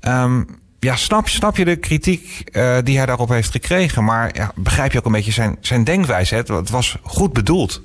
Um, 0.00 0.46
ja, 0.84 0.96
snap, 0.96 1.28
snap 1.28 1.56
je 1.56 1.64
de 1.64 1.76
kritiek 1.76 2.42
uh, 2.52 2.76
die 2.82 2.96
hij 2.96 3.06
daarop 3.06 3.28
heeft 3.28 3.50
gekregen? 3.50 4.04
Maar 4.04 4.30
ja, 4.34 4.50
begrijp 4.54 4.92
je 4.92 4.98
ook 4.98 5.04
een 5.04 5.12
beetje 5.12 5.32
zijn, 5.32 5.56
zijn 5.60 5.84
denkwijze? 5.84 6.34
Het, 6.34 6.48
het 6.48 6.70
was 6.70 6.96
goed 7.02 7.32
bedoeld. 7.32 7.82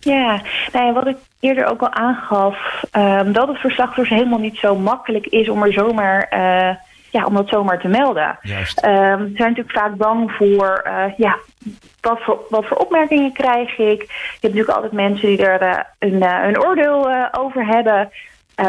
Ja, 0.00 0.42
nou 0.72 0.92
wat 0.92 1.06
ik 1.06 1.16
eerder 1.40 1.66
ook 1.66 1.80
al 1.80 1.92
aangaf, 1.92 2.82
um, 2.92 3.32
dat 3.32 3.48
het 3.48 3.60
voor 3.60 3.70
slachtoffers 3.70 4.08
helemaal 4.08 4.38
niet 4.38 4.56
zo 4.56 4.76
makkelijk 4.76 5.26
is 5.26 5.48
om 5.48 5.62
er 5.62 5.72
zomaar 5.72 6.28
uh, 6.32 6.76
ja, 7.10 7.24
om 7.24 7.34
dat 7.34 7.48
zomaar 7.48 7.80
te 7.80 7.88
melden. 7.88 8.38
Juist. 8.42 8.84
Um, 8.84 8.90
ze 8.90 9.32
zijn 9.36 9.48
natuurlijk 9.48 9.78
vaak 9.78 9.94
bang 9.96 10.32
voor, 10.32 10.84
uh, 10.86 11.16
ja, 11.16 11.36
wat 12.00 12.20
voor, 12.20 12.40
wat 12.50 12.66
voor 12.66 12.76
opmerkingen 12.76 13.32
krijg 13.32 13.70
ik? 13.70 14.02
Je 14.02 14.16
hebt 14.30 14.42
natuurlijk 14.42 14.70
altijd 14.70 14.92
mensen 14.92 15.28
die 15.28 15.46
er 15.46 15.62
uh, 15.62 15.78
een, 15.98 16.22
een 16.22 16.62
oordeel 16.62 17.10
over 17.32 17.66
hebben, 17.66 18.10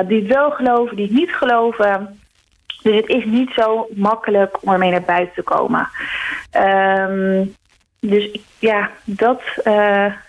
die 0.08 0.20
het 0.20 0.34
wel 0.34 0.52
geloven, 0.52 0.96
die 0.96 1.06
het 1.06 1.16
niet 1.16 1.34
geloven. 1.34 2.21
Dus 2.82 2.96
het 2.96 3.08
is 3.08 3.26
niet 3.26 3.52
zo 3.56 3.88
makkelijk 3.96 4.58
om 4.62 4.72
ermee 4.72 4.92
naar 4.92 5.02
buiten 5.02 5.36
te 5.36 5.42
komen. 5.42 5.90
Um, 6.58 7.56
dus 8.00 8.40
ja, 8.60 8.90
dat, 9.04 9.42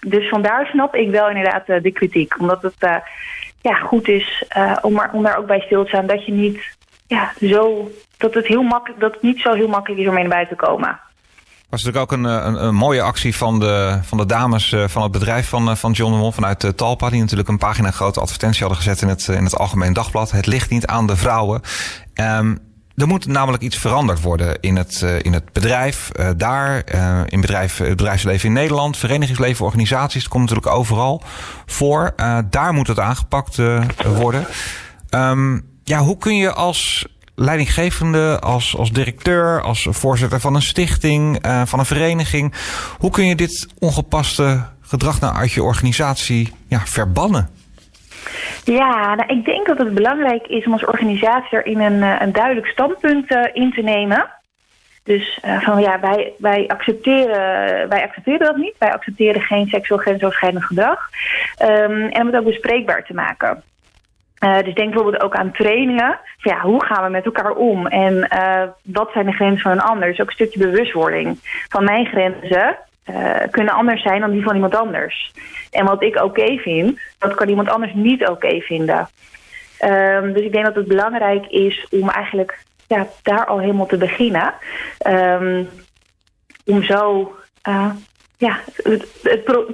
dus 0.01 0.29
vandaar 0.29 0.67
snap 0.67 0.95
ik 0.95 1.11
wel 1.11 1.29
inderdaad 1.29 1.67
de 1.67 1.91
kritiek. 1.93 2.41
Omdat 2.41 2.63
het 2.63 3.03
ja, 3.61 3.75
goed 3.75 4.09
is 4.09 4.45
om, 4.83 4.99
er, 4.99 5.11
om 5.13 5.23
daar 5.23 5.37
ook 5.39 5.47
bij 5.47 5.61
stil 5.61 5.83
te 5.83 5.89
staan 5.89 6.07
dat 6.07 6.27
je 6.27 6.33
niet 6.33 6.61
ja, 7.07 7.33
zo, 7.41 7.91
dat 8.17 8.35
het, 8.35 8.47
heel 8.47 8.63
makkelijk, 8.63 9.01
dat 9.01 9.13
het 9.13 9.23
niet 9.23 9.41
zo 9.41 9.53
heel 9.53 9.69
makkelijk 9.69 10.01
is 10.01 10.09
om 10.09 10.15
mee 10.15 10.23
naar 10.23 10.33
buiten 10.33 10.57
te 10.57 10.65
komen. 10.65 11.01
Was 11.73 11.83
natuurlijk 11.83 12.13
ook 12.13 12.19
een, 12.19 12.47
een, 12.47 12.65
een, 12.65 12.75
mooie 12.75 13.03
actie 13.03 13.37
van 13.37 13.59
de, 13.59 13.99
van 14.03 14.19
de 14.19 14.27
dames 14.27 14.73
eh, 14.73 14.89
van 14.89 15.03
het 15.03 15.13
bedrijf 15.13 15.49
van, 15.49 15.71
eh, 15.71 15.77
van 15.77 15.93
John 15.93 16.13
de 16.13 16.19
Mol 16.19 16.33
vanuit 16.33 16.73
Talpa. 16.77 17.11
Die 17.11 17.21
natuurlijk 17.21 17.49
een 17.49 17.59
pagina 17.59 17.91
grote 17.91 18.21
advertentie 18.21 18.61
hadden 18.61 18.79
gezet 18.79 19.03
in 19.03 19.09
het, 19.09 19.29
in 19.29 19.45
het 19.45 19.59
Algemeen 19.59 19.93
Dagblad. 19.93 20.31
Het 20.31 20.47
ligt 20.47 20.71
niet 20.71 20.87
aan 20.87 21.07
de 21.07 21.17
vrouwen. 21.17 21.61
Um, 22.15 22.59
er 22.97 23.07
moet 23.07 23.27
namelijk 23.27 23.63
iets 23.63 23.77
veranderd 23.77 24.21
worden 24.21 24.61
in 24.61 24.77
het, 24.77 25.01
in 25.23 25.33
het 25.33 25.53
bedrijf, 25.53 26.11
daar, 26.37 26.85
in 27.27 27.41
bedrijf, 27.41 27.79
het 27.79 27.89
bedrijfsleven 27.89 28.49
in 28.49 28.55
Nederland, 28.55 28.97
verenigingsleven, 28.97 29.65
organisaties. 29.65 30.23
Het 30.23 30.33
komt 30.33 30.49
natuurlijk 30.49 30.77
overal 30.77 31.23
voor. 31.67 32.15
daar 32.51 32.73
moet 32.73 32.87
het 32.87 33.01
aangepakt 33.01 33.59
worden. 34.17 34.47
Um, 35.11 35.65
ja, 35.85 35.99
hoe 35.99 36.19
kun 36.19 36.37
je 36.37 36.53
als 36.53 37.07
leidinggevende, 37.35 38.39
als, 38.41 38.77
als 38.77 38.93
directeur, 38.93 39.63
als 39.63 39.87
voorzitter 39.91 40.41
van 40.41 40.55
een 40.55 40.63
stichting, 40.63 41.47
uh, 41.47 41.63
van 41.65 41.79
een 41.79 41.85
vereniging, 41.85 42.55
hoe 42.99 43.11
kun 43.11 43.27
je 43.27 43.35
dit 43.35 43.69
ongepaste 43.79 44.65
gedrag 44.81 45.21
nou 45.21 45.37
uit 45.37 45.53
je 45.53 45.63
organisatie 45.63 46.53
ja, 46.69 46.79
verbannen? 46.79 47.49
Ja, 48.65 49.15
nou, 49.15 49.39
ik 49.39 49.45
denk 49.45 49.67
dat 49.67 49.79
het 49.79 49.95
belangrijk 49.95 50.47
is 50.47 50.67
om 50.67 50.73
als 50.73 50.85
organisatie 50.85 51.59
er 51.59 51.67
in 51.67 51.81
een, 51.81 52.03
eh, 52.03 52.17
een 52.21 52.33
duidelijk 52.33 52.67
standpunt 52.67 53.33
uh, 53.33 53.45
in 53.53 53.73
te 53.73 53.83
nemen. 53.83 54.31
Dus 55.05 55.39
van 55.61 55.81
ja, 55.81 56.01
wij, 56.01 56.33
wij, 56.39 56.69
accepteren, 56.69 57.89
wij 57.89 58.03
accepteren 58.03 58.47
dat 58.47 58.57
niet. 58.57 58.75
Wij 58.79 58.93
accepteren 58.93 59.41
geen 59.41 59.67
seksueel 59.67 60.01
grensoverschrijdend 60.01 60.65
gedrag. 60.65 61.09
Um, 61.63 62.09
en 62.09 62.21
om 62.21 62.27
het 62.27 62.37
ook 62.37 62.45
bespreekbaar 62.45 63.05
te 63.05 63.15
maken. 63.15 63.63
Uh, 64.45 64.63
dus 64.63 64.75
denk 64.75 64.91
bijvoorbeeld 64.93 65.23
ook 65.23 65.35
aan 65.35 65.53
trainingen. 65.53 66.19
Ja, 66.37 66.61
hoe 66.61 66.85
gaan 66.85 67.05
we 67.05 67.11
met 67.11 67.25
elkaar 67.25 67.51
om? 67.51 67.87
En 67.87 68.29
uh, 68.33 68.63
wat 68.83 69.11
zijn 69.13 69.27
de 69.27 69.33
grenzen 69.33 69.61
van 69.61 69.73
een 69.73 69.81
ander? 69.81 70.09
Dus 70.09 70.21
ook 70.21 70.27
een 70.27 70.33
stukje 70.33 70.59
bewustwording. 70.59 71.39
Van 71.69 71.85
mijn 71.85 72.07
grenzen 72.07 72.77
uh, 73.11 73.35
kunnen 73.51 73.75
anders 73.75 74.03
zijn 74.03 74.21
dan 74.21 74.31
die 74.31 74.43
van 74.43 74.55
iemand 74.55 74.75
anders. 74.75 75.33
En 75.71 75.85
wat 75.85 76.03
ik 76.03 76.23
oké 76.23 76.57
vind, 76.57 77.01
dat 77.19 77.35
kan 77.35 77.49
iemand 77.49 77.69
anders 77.69 77.93
niet 77.95 78.29
oké 78.29 78.61
vinden. 78.61 79.09
Um, 79.85 80.33
dus 80.33 80.43
ik 80.43 80.53
denk 80.53 80.65
dat 80.65 80.75
het 80.75 80.89
belangrijk 80.89 81.47
is 81.47 81.87
om 81.91 82.09
eigenlijk 82.09 82.59
ja, 82.87 83.07
daar 83.23 83.47
al 83.47 83.59
helemaal 83.59 83.87
te 83.87 83.97
beginnen. 83.97 84.55
Um, 85.07 85.69
om 86.65 86.83
zo 86.83 87.33
ja, 88.37 88.59
het, 88.77 89.07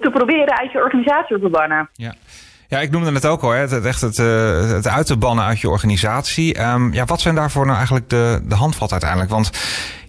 te 0.00 0.11
proberen 0.12 0.59
uit 0.59 0.72
je 0.72 0.83
organisatie 0.83 1.35
te 1.35 1.40
verbannen. 1.40 1.88
Ja. 1.92 2.14
Ja, 2.70 2.78
ik 2.78 2.90
noemde 2.90 3.12
het 3.12 3.26
ook 3.26 3.42
al, 3.42 3.50
hè. 3.50 3.59
Het, 3.59 3.85
echt 3.85 4.00
het, 4.00 4.18
uh, 4.18 4.70
het 4.70 4.88
uit 4.88 5.07
te 5.07 5.16
bannen 5.16 5.44
uit 5.44 5.61
je 5.61 5.68
organisatie. 5.68 6.61
Um, 6.62 6.92
ja, 6.92 7.04
wat 7.04 7.20
zijn 7.20 7.35
daarvoor 7.35 7.64
nou 7.64 7.76
eigenlijk 7.76 8.09
de, 8.09 8.40
de 8.42 8.54
handvat 8.54 8.92
uiteindelijk? 8.92 9.31
Want 9.31 9.50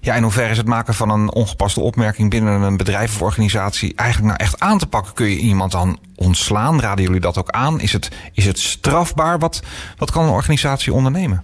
ja, 0.01 0.15
in 0.15 0.23
hoeverre 0.23 0.49
is 0.49 0.57
het 0.57 0.67
maken 0.67 0.93
van 0.93 1.09
een 1.09 1.33
ongepaste 1.33 1.79
opmerking 1.79 2.29
binnen 2.29 2.61
een 2.61 2.77
bedrijf 2.77 3.15
of 3.15 3.21
organisatie 3.21 3.93
eigenlijk 3.95 4.27
nou 4.27 4.43
echt 4.43 4.59
aan 4.59 4.77
te 4.77 4.87
pakken? 4.87 5.13
Kun 5.13 5.29
je 5.29 5.37
iemand 5.37 5.71
dan 5.71 5.99
ontslaan? 6.15 6.81
Raden 6.81 7.05
jullie 7.05 7.19
dat 7.19 7.37
ook 7.37 7.49
aan? 7.49 7.79
Is 7.79 7.93
het, 7.93 8.11
is 8.33 8.45
het 8.45 8.59
strafbaar? 8.59 9.39
Wat, 9.39 9.63
wat 9.97 10.11
kan 10.11 10.23
een 10.23 10.29
organisatie 10.29 10.93
ondernemen? 10.93 11.43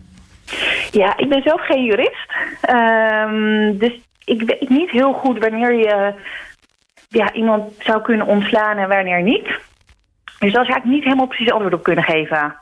Ja, 0.91 1.17
ik 1.17 1.29
ben 1.29 1.41
zelf 1.41 1.65
geen 1.65 1.83
jurist. 1.83 2.27
Um, 2.69 3.77
dus 3.77 3.99
ik 4.25 4.41
weet 4.41 4.69
niet 4.69 4.89
heel 4.89 5.13
goed 5.13 5.39
wanneer 5.39 5.73
je 5.73 6.13
ja, 7.09 7.33
iemand 7.33 7.63
zou 7.79 8.01
kunnen 8.01 8.27
ontslaan 8.27 8.77
en 8.77 8.87
wanneer 8.87 9.23
niet. 9.23 9.47
Dus 10.45 10.53
daar 10.53 10.65
zou 10.65 10.77
ik 10.77 10.83
niet 10.83 11.03
helemaal 11.03 11.27
precies 11.27 11.51
antwoord 11.51 11.73
op 11.73 11.83
kunnen 11.83 12.03
geven. 12.03 12.55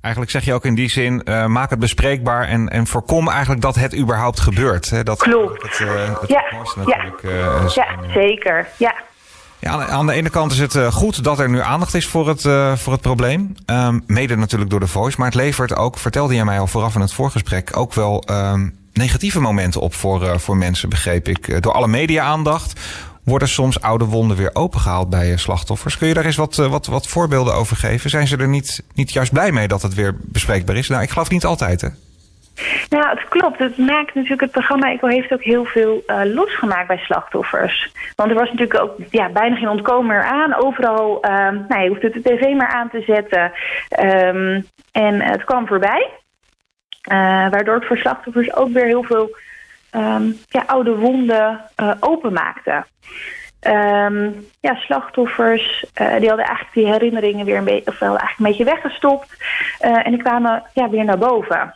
Eigenlijk 0.00 0.32
zeg 0.32 0.44
je 0.44 0.54
ook 0.54 0.64
in 0.64 0.74
die 0.74 0.90
zin, 0.90 1.22
uh, 1.24 1.46
maak 1.46 1.70
het 1.70 1.78
bespreekbaar 1.78 2.48
en, 2.48 2.68
en 2.68 2.86
voorkom 2.86 3.28
eigenlijk 3.28 3.60
dat 3.60 3.74
het 3.74 3.96
überhaupt 3.96 4.40
gebeurt. 4.40 4.90
Hè? 4.90 5.02
Dat, 5.02 5.18
Klopt. 5.18 5.62
Het, 5.62 5.78
uh, 5.80 6.20
het 6.20 6.28
ja, 6.28 6.44
ja. 6.86 7.04
Uh, 7.22 7.68
ja, 7.68 7.86
zeker. 8.12 8.68
Ja. 8.76 8.94
Ja, 9.58 9.86
aan 9.86 10.06
de 10.06 10.12
ene 10.12 10.30
kant 10.30 10.52
is 10.52 10.58
het 10.58 10.78
goed 10.94 11.24
dat 11.24 11.38
er 11.38 11.50
nu 11.50 11.60
aandacht 11.60 11.94
is 11.94 12.06
voor 12.06 12.28
het, 12.28 12.42
voor 12.80 12.92
het 12.92 13.00
probleem. 13.00 13.54
Um, 13.66 14.04
mede 14.06 14.36
natuurlijk 14.36 14.70
door 14.70 14.80
de 14.80 14.86
voice. 14.86 15.16
Maar 15.18 15.26
het 15.26 15.36
levert 15.36 15.76
ook, 15.76 15.98
vertelde 15.98 16.34
jij 16.34 16.44
mij 16.44 16.58
al 16.58 16.66
vooraf 16.66 16.94
in 16.94 17.00
het 17.00 17.12
voorgesprek, 17.12 17.76
ook 17.76 17.94
wel 17.94 18.24
um, 18.30 18.78
negatieve 18.92 19.40
momenten 19.40 19.80
op 19.80 19.94
voor, 19.94 20.40
voor 20.40 20.56
mensen, 20.56 20.88
begreep 20.88 21.28
ik. 21.28 21.62
door 21.62 21.72
alle 21.72 21.88
media-aandacht 21.88 22.80
worden 23.24 23.48
soms 23.48 23.80
oude 23.80 24.04
wonden 24.04 24.36
weer 24.36 24.50
opengehaald 24.52 25.10
bij 25.10 25.30
eh, 25.30 25.36
slachtoffers. 25.36 25.98
Kun 25.98 26.08
je 26.08 26.14
daar 26.14 26.24
eens 26.24 26.36
wat, 26.36 26.58
eh, 26.58 26.70
wat, 26.70 26.86
wat 26.86 27.08
voorbeelden 27.08 27.54
over 27.54 27.76
geven? 27.76 28.10
Zijn 28.10 28.26
ze 28.26 28.36
er 28.36 28.48
niet, 28.48 28.84
niet 28.94 29.12
juist 29.12 29.32
blij 29.32 29.52
mee 29.52 29.68
dat 29.68 29.82
het 29.82 29.94
weer 29.94 30.16
bespreekbaar 30.20 30.76
is? 30.76 30.88
Nou, 30.88 31.02
ik 31.02 31.10
geloof 31.10 31.30
niet 31.30 31.44
altijd, 31.44 31.80
hè? 31.80 31.88
Nou, 32.88 33.08
het 33.08 33.28
klopt. 33.28 33.58
Het 33.58 33.78
maakt 33.78 34.14
natuurlijk 34.14 34.40
het 34.40 34.50
programma 34.50 34.92
ECO 34.92 35.06
heeft 35.06 35.32
ook 35.32 35.42
heel 35.42 35.64
veel 35.64 36.02
uh, 36.06 36.20
losgemaakt 36.24 36.86
bij 36.86 36.96
slachtoffers. 36.96 37.92
Want 38.16 38.30
er 38.30 38.36
was 38.36 38.50
natuurlijk 38.50 38.80
ook 38.80 38.96
ja, 39.10 39.28
bijna 39.28 39.56
geen 39.56 39.68
ontkomen 39.68 40.24
aan. 40.24 40.54
Overal, 40.54 41.24
uh, 41.26 41.30
nou, 41.68 41.82
je 41.82 41.88
hoefde 41.88 42.10
de 42.10 42.22
tv 42.22 42.54
maar 42.56 42.72
aan 42.72 42.90
te 42.90 43.02
zetten. 43.06 43.52
Um, 44.26 44.66
en 44.92 45.20
het 45.20 45.44
kwam 45.44 45.66
voorbij. 45.66 46.10
Waardoor 47.50 47.74
het 47.74 47.86
voor 47.86 47.96
slachtoffers 47.96 48.54
ook 48.54 48.68
weer 48.68 48.86
heel 48.86 49.02
veel 49.02 49.36
ehm, 49.94 50.30
ja, 50.48 50.64
oude 50.66 50.96
wonden 50.96 51.60
openmaakte. 52.00 52.84
Um, 53.66 54.46
ja, 54.60 54.74
slachtoffers 54.74 55.84
die 55.94 56.28
hadden 56.28 56.46
eigenlijk 56.46 56.74
die 56.74 56.86
herinneringen 56.86 57.46
weer 57.46 57.56
een 57.56 57.64
beetje, 57.64 57.90
of 57.90 57.98
wel 57.98 58.18
eigenlijk 58.18 58.38
een 58.38 58.44
beetje 58.44 58.74
weggestopt. 58.74 59.36
en 59.78 60.10
die 60.10 60.22
kwamen 60.22 60.62
ja, 60.74 60.90
weer 60.90 61.04
naar 61.04 61.18
boven. 61.18 61.74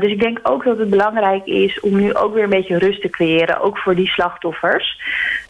Dus 0.00 0.10
ik 0.10 0.20
denk 0.20 0.38
ook 0.42 0.64
dat 0.64 0.78
het 0.78 0.90
belangrijk 0.90 1.46
is 1.46 1.80
om 1.80 1.96
nu 1.96 2.14
ook 2.14 2.34
weer 2.34 2.42
een 2.42 2.50
beetje 2.50 2.78
rust 2.78 3.00
te 3.00 3.10
creëren, 3.10 3.60
ook 3.60 3.78
voor 3.78 3.94
die 3.94 4.08
slachtoffers. 4.08 5.00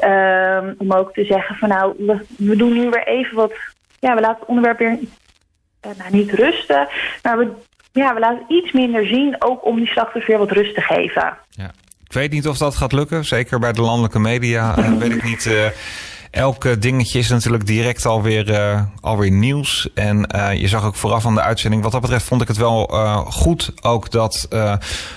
Uh, 0.04 0.58
om 0.78 0.92
ook 0.92 1.12
te 1.12 1.24
zeggen 1.24 1.56
van 1.56 1.68
nou, 1.68 1.94
we, 2.36 2.56
doen 2.56 2.72
nu 2.72 2.90
weer 2.90 3.06
even 3.06 3.36
wat, 3.36 3.52
ja, 3.98 4.14
we 4.14 4.20
laten 4.20 4.40
het 4.40 4.48
onderwerp 4.48 4.78
weer 4.78 4.98
nou, 5.80 6.10
niet 6.10 6.30
rusten, 6.30 6.88
maar 7.22 7.38
we, 7.38 7.50
ja, 7.92 8.14
we 8.14 8.20
laten 8.20 8.44
iets 8.48 8.72
minder 8.72 9.06
zien, 9.06 9.36
ook 9.38 9.64
om 9.64 9.76
die 9.76 9.86
slachtoffers 9.86 10.26
weer 10.26 10.38
wat 10.38 10.50
rust 10.50 10.74
te 10.74 10.80
geven. 10.80 11.36
Ja. 11.50 11.70
Ik 12.04 12.12
weet 12.12 12.30
niet 12.30 12.48
of 12.48 12.58
dat 12.58 12.76
gaat 12.76 12.92
lukken, 12.92 13.24
zeker 13.24 13.58
bij 13.58 13.72
de 13.72 13.80
landelijke 13.80 14.18
media, 14.18 14.76
eh, 14.76 14.92
weet 14.92 15.12
ik 15.12 15.24
niet 15.24 15.72
elk 16.30 16.82
dingetje 16.82 17.18
is 17.18 17.28
natuurlijk 17.28 17.66
direct 17.66 18.06
alweer, 18.06 18.50
uh, 18.50 18.82
alweer 19.00 19.30
nieuws. 19.30 19.88
En 19.94 20.26
uh, 20.36 20.54
je 20.54 20.68
zag 20.68 20.84
ook 20.84 20.94
vooraf 20.94 21.26
aan 21.26 21.34
de 21.34 21.40
uitzending. 21.40 21.82
Wat 21.82 21.92
dat 21.92 22.00
betreft 22.00 22.24
vond 22.24 22.42
ik 22.42 22.48
het 22.48 22.56
wel 22.56 22.86
goed 23.30 23.72
ook 23.80 24.10
dat 24.10 24.48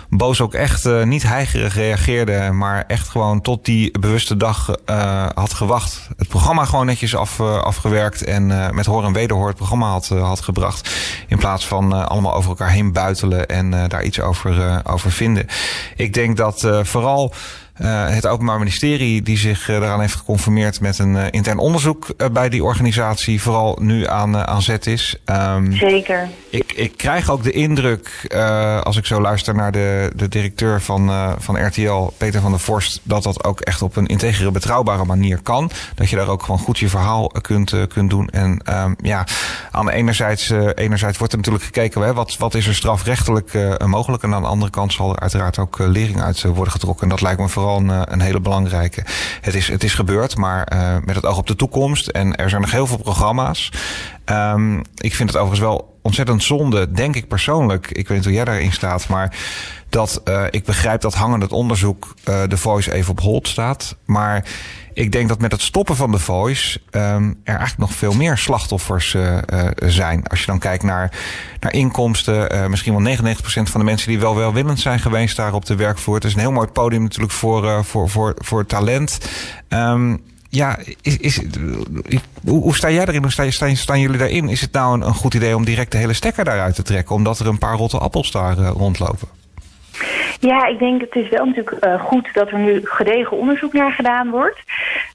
Boos 0.10 0.42
ook 0.42 0.54
echt 0.54 0.86
niet 1.04 1.24
heigerig 1.24 1.76
reageerde. 1.76 2.52
Maar 2.52 2.84
echt 2.88 3.10
gewoon 3.10 3.42
tot 3.42 3.66
die 3.66 4.00
bewuste 4.00 4.38
dag 4.38 4.76
had 5.34 5.54
gewacht. 5.54 6.10
Het 6.18 6.28
programma 6.28 6.66
gewoon 6.66 6.86
netjes 6.86 7.16
af, 7.16 7.40
afgewerkt. 7.40 8.24
En 8.24 8.76
met 8.76 8.86
hoor 8.86 9.04
en 9.04 9.14
wederhoor 9.14 9.48
het 9.48 9.56
programma 9.56 9.90
had, 9.90 10.08
had 10.08 10.42
gebracht. 10.42 10.90
In 11.28 11.38
plaats 11.38 11.68
van 11.68 12.08
allemaal 12.10 12.34
over 12.34 12.50
elkaar 12.50 12.72
heen 12.72 12.92
buitelen 12.92 13.48
en 13.48 13.88
daar 13.88 14.04
iets 14.04 14.20
over, 14.20 14.82
over 14.84 15.12
vinden. 15.12 15.48
Ik 15.96 16.14
denk 16.14 16.38
dat 16.38 16.68
vooral 16.82 17.34
het 17.82 18.28
Openbaar 18.28 18.58
Ministerie 18.58 19.22
die 19.22 19.38
zich 19.38 19.66
daaraan 19.66 20.00
heeft 20.00 20.16
geconformeerd 20.16 20.82
met 20.82 21.00
een 21.00 21.16
uh, 21.16 21.26
intern 21.32 21.58
onderzoek 21.58 22.08
bij 22.32 22.50
die 22.50 22.64
organisatie 22.64 23.42
vooral 23.42 23.78
nu 23.82 24.08
aan, 24.08 24.38
aan 24.38 24.62
zet 24.62 24.88
is. 24.88 25.16
Um, 25.26 25.72
Zeker. 25.72 26.30
Ik, 26.50 26.74
ik 26.74 26.98
krijg 26.98 27.30
ook 27.30 27.44
de 27.44 27.52
indruk, 27.52 28.36
als 28.84 28.98
ik 28.98 29.06
zo 29.06 29.22
luister 29.22 29.56
naar 29.56 29.72
de, 29.72 30.12
de 30.16 30.28
directeur 30.28 30.82
van, 30.82 31.12
van 31.38 31.66
RTL, 31.66 32.14
Peter 32.18 32.42
van 32.42 32.52
der 32.52 32.60
Vorst, 32.60 33.00
dat 33.04 33.24
dat 33.24 33.44
ook 33.44 33.62
echt 33.62 33.82
op 33.82 33.96
een 33.96 34.06
integere, 34.06 34.52
betrouwbare 34.52 35.06
manier 35.06 35.42
kan. 35.42 35.72
Dat 35.96 36.10
je 36.10 36.16
daar 36.16 36.28
ook 36.28 36.44
gewoon 36.44 36.60
goed 36.60 36.80
je 36.80 36.90
verhaal 36.90 37.28
kunt, 37.28 37.88
kunt 37.88 38.10
doen. 38.10 38.30
En 38.30 38.62
um, 38.70 38.96
ja, 39.02 39.28
aan 39.72 39.86
de 39.86 39.94
enerzijds, 39.94 40.50
enerzijds 40.76 41.18
wordt 41.18 41.34
er 41.34 41.40
natuurlijk 41.40 41.66
gekeken, 41.66 42.02
hè, 42.02 42.14
wat, 42.14 42.38
wat 42.38 42.54
is 42.54 42.68
er 42.68 42.76
strafrechtelijk 42.76 43.78
mogelijk. 43.86 44.24
En 44.24 44.34
aan 44.34 44.42
de 44.42 44.48
andere 44.48 44.72
kant 44.72 44.94
zal 44.94 45.10
er 45.14 45.20
uiteraard 45.20 45.58
ook 45.58 45.78
lering 45.80 46.22
uit 46.22 46.42
worden 46.42 46.72
getrokken. 46.72 47.04
En 47.04 47.10
dat 47.10 47.22
lijkt 47.22 47.40
me 47.40 47.48
vooral 47.48 47.63
een, 47.70 47.90
eh, 47.90 48.02
een, 48.06 48.22
hele 48.22 48.40
belangrijke. 48.40 49.04
Het 49.42 49.56
is, 49.56 49.68
het 49.68 49.84
is 49.84 49.94
gebeurd, 49.94 50.38
maar 50.38 50.72
uh, 50.74 50.96
met 51.06 51.16
het 51.16 51.26
oog 51.26 51.38
op 51.38 51.48
de 51.48 51.56
toekomst. 51.56 52.08
En 52.08 52.36
er 52.36 52.50
zijn 52.50 52.62
nog 52.62 52.72
heel 52.72 52.88
veel 52.88 52.98
programma's. 52.98 53.72
Um, 54.26 54.82
ik 54.98 55.16
vind 55.16 55.30
het 55.30 55.38
overigens 55.38 55.70
wel 55.70 55.98
ontzettend 56.02 56.44
zonde, 56.44 56.92
denk 56.92 57.16
ik 57.16 57.28
persoonlijk. 57.28 57.92
Ik 57.92 58.08
weet 58.08 58.18
niet 58.18 58.26
hoe 58.26 58.36
jij 58.36 58.46
daarin 58.46 58.72
staat, 58.72 59.08
maar 59.08 59.36
dat 59.94 60.22
uh, 60.26 60.44
ik 60.50 60.64
begrijp 60.64 61.02
dat 61.02 61.14
hangend 61.14 61.42
het 61.42 61.52
onderzoek 61.52 62.14
uh, 62.30 62.42
de 62.48 62.58
Voice 62.58 62.94
even 62.94 63.12
op 63.12 63.20
hold 63.20 63.48
staat. 63.48 63.96
Maar 64.06 64.46
ik 64.94 65.12
denk 65.12 65.30
dat 65.30 65.40
met 65.40 65.52
het 65.52 65.62
stoppen 65.62 65.96
van 65.96 66.12
de 66.12 66.20
Voice 66.20 66.80
um, 66.92 67.40
er 67.44 67.56
eigenlijk 67.58 67.78
nog 67.78 67.94
veel 67.94 68.14
meer 68.14 68.38
slachtoffers 68.38 69.14
uh, 69.14 69.38
zijn. 69.76 70.28
Als 70.28 70.40
je 70.40 70.46
dan 70.46 70.60
kijkt 70.60 70.84
naar, 70.84 71.12
naar 71.60 71.74
inkomsten, 71.74 72.70
misschien 72.70 73.04
wel 73.04 73.18
99% 73.18 73.36
van 73.44 73.80
de 73.80 73.86
mensen 73.86 74.10
die 74.10 74.20
wel 74.20 74.36
welwillend 74.36 74.80
zijn 74.80 75.00
geweest 75.00 75.36
daar 75.36 75.54
op 75.54 75.66
de 75.66 75.76
werkvloer. 75.76 76.16
Het 76.16 76.24
is 76.24 76.34
een 76.34 76.40
heel 76.40 76.52
mooi 76.52 76.68
podium 76.68 77.02
natuurlijk 77.02 77.34
voor, 77.34 77.86
voor, 77.86 78.10
voor, 78.10 78.36
voor 78.38 78.66
talent. 78.66 79.18
Um, 79.70 80.22
ja, 80.50 80.78
is, 81.02 81.18
is, 81.18 81.40
hoe, 82.44 82.62
hoe, 82.62 82.76
sta 82.76 82.92
jij 82.92 83.06
erin? 83.06 83.22
Hoe 83.22 83.32
sta, 83.32 83.52
staan, 83.52 83.76
staan 83.76 84.00
jullie 84.00 84.18
daarin? 84.18 84.50
Is 84.50 84.62
het 84.62 84.72
nou 84.72 84.94
een, 84.94 85.08
een, 85.08 85.14
goed 85.14 85.34
idee 85.34 85.56
om 85.56 85.66
direct 85.66 85.92
de 85.92 85.98
hele 85.98 86.14
stekker 86.14 86.46
daaruit 86.46 86.76
te 86.76 86.82
trekken, 86.82 87.16
omdat 87.16 87.40
er 87.40 87.48
een 87.48 87.58
paar 87.58 87.78
rotte 87.78 87.98
appels 87.98 88.32
daar 88.32 88.58
rondlopen? 88.58 89.28
Ja, 90.46 90.66
ik 90.66 90.80
denk 90.80 91.02
het 91.02 91.16
is 91.16 91.30
wel 91.30 91.46
natuurlijk 91.46 91.86
uh, 91.86 92.02
goed 92.02 92.34
dat 92.34 92.50
er 92.50 92.60
nu 92.60 92.82
gedegen 92.84 93.38
onderzoek 93.38 93.74
naar 93.74 93.92
gedaan 93.92 94.30
wordt. 94.30 94.60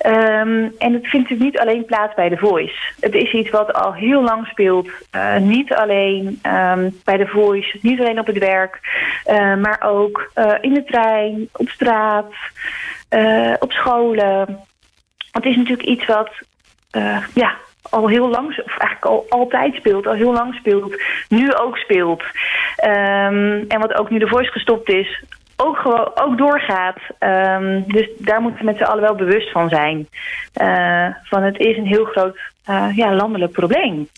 Um, 0.07 0.75
en 0.79 0.93
het 0.93 1.07
vindt 1.09 1.13
natuurlijk 1.13 1.41
niet 1.41 1.59
alleen 1.59 1.85
plaats 1.85 2.15
bij 2.15 2.29
The 2.29 2.37
Voice. 2.37 2.75
Het 3.01 3.15
is 3.15 3.33
iets 3.33 3.51
wat 3.51 3.73
al 3.73 3.95
heel 3.95 4.23
lang 4.23 4.47
speelt. 4.47 4.89
Uh, 5.15 5.37
niet 5.37 5.75
alleen 5.75 6.27
um, 6.27 7.01
bij 7.05 7.19
The 7.19 7.27
Voice, 7.27 7.79
niet 7.83 8.01
alleen 8.01 8.19
op 8.19 8.27
het 8.27 8.39
werk, 8.39 8.81
uh, 9.27 9.55
maar 9.55 9.83
ook 9.83 10.31
in 10.61 10.75
de 10.75 10.85
trein, 10.85 11.49
op 11.53 11.69
straat, 11.69 12.33
op 13.59 13.73
scholen. 13.73 14.61
Het 15.33 15.45
is 15.45 15.57
natuurlijk 15.57 15.89
iets 15.89 16.07
wat 16.07 16.31
ja, 17.35 17.57
al 17.91 18.09
heel 18.09 18.29
lang, 18.29 18.49
of 18.49 18.79
eigenlijk 18.79 19.05
al 19.05 19.27
altijd 19.29 19.75
speelt, 19.75 20.07
al 20.07 20.13
heel 20.13 20.33
lang 20.33 20.55
speelt, 20.55 21.03
nu 21.29 21.55
ook 21.55 21.77
speelt. 21.77 22.23
Um, 22.85 23.65
en 23.69 23.81
wat 23.81 23.95
ook 23.95 24.11
nu 24.11 24.19
de 24.19 24.29
voice 24.29 24.51
gestopt 24.51 24.91
is, 24.91 25.25
ook, 25.57 25.77
gewoon, 25.77 26.11
ook 26.15 26.39
doorgaat. 26.39 26.99
Um, 27.21 27.85
dus 27.87 28.09
daar 28.19 28.41
moeten 28.41 28.61
we 28.61 28.67
met 28.67 28.77
z'n 28.77 28.83
allen 28.83 29.03
wel 29.03 29.15
bewust 29.15 29.51
van 29.51 29.69
zijn. 29.69 30.09
Uh, 30.63 31.07
van 31.23 31.43
het 31.43 31.59
is 31.59 31.77
een 31.77 31.87
heel 31.87 32.05
groot 32.05 32.39
uh, 32.71 32.97
ja, 32.97 33.15
landelijk 33.15 33.53
probleem. 33.53 34.09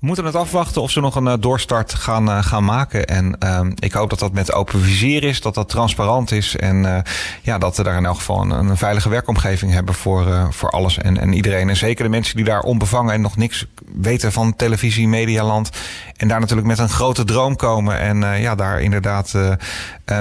We 0.00 0.06
moeten 0.06 0.24
het 0.24 0.34
afwachten 0.34 0.82
of 0.82 0.90
ze 0.90 1.00
nog 1.00 1.14
een 1.14 1.26
uh, 1.26 1.34
doorstart 1.40 1.94
gaan, 1.94 2.28
uh, 2.28 2.42
gaan 2.42 2.64
maken. 2.64 3.06
En 3.06 3.36
uh, 3.44 3.60
ik 3.74 3.92
hoop 3.92 4.10
dat 4.10 4.18
dat 4.18 4.32
met 4.32 4.52
open 4.52 4.80
vizier 4.80 5.24
is, 5.24 5.40
dat 5.40 5.54
dat 5.54 5.68
transparant 5.68 6.32
is. 6.32 6.56
En 6.56 6.76
uh, 6.76 6.98
ja, 7.42 7.58
dat 7.58 7.76
we 7.76 7.82
daar 7.82 7.96
in 7.96 8.04
elk 8.04 8.16
geval 8.16 8.40
een, 8.40 8.50
een 8.50 8.76
veilige 8.76 9.08
werkomgeving 9.08 9.72
hebben 9.72 9.94
voor, 9.94 10.48
voor 10.50 10.70
alles 10.70 10.98
en, 10.98 11.18
en 11.18 11.32
iedereen. 11.32 11.68
En 11.68 11.76
zeker 11.76 12.04
de 12.04 12.10
mensen 12.10 12.36
die 12.36 12.44
daar 12.44 12.60
onbevangen 12.60 13.14
en 13.14 13.20
nog 13.20 13.36
niks 13.36 13.66
weten 13.94 14.32
van 14.32 14.56
televisie, 14.56 15.08
medialand. 15.08 15.70
En 16.16 16.28
daar 16.28 16.40
natuurlijk 16.40 16.68
met 16.68 16.78
een 16.78 16.88
grote 16.88 17.24
droom 17.24 17.56
komen. 17.56 17.98
En 17.98 18.40
ja, 18.40 18.54
daar 18.54 18.80
inderdaad 18.80 19.34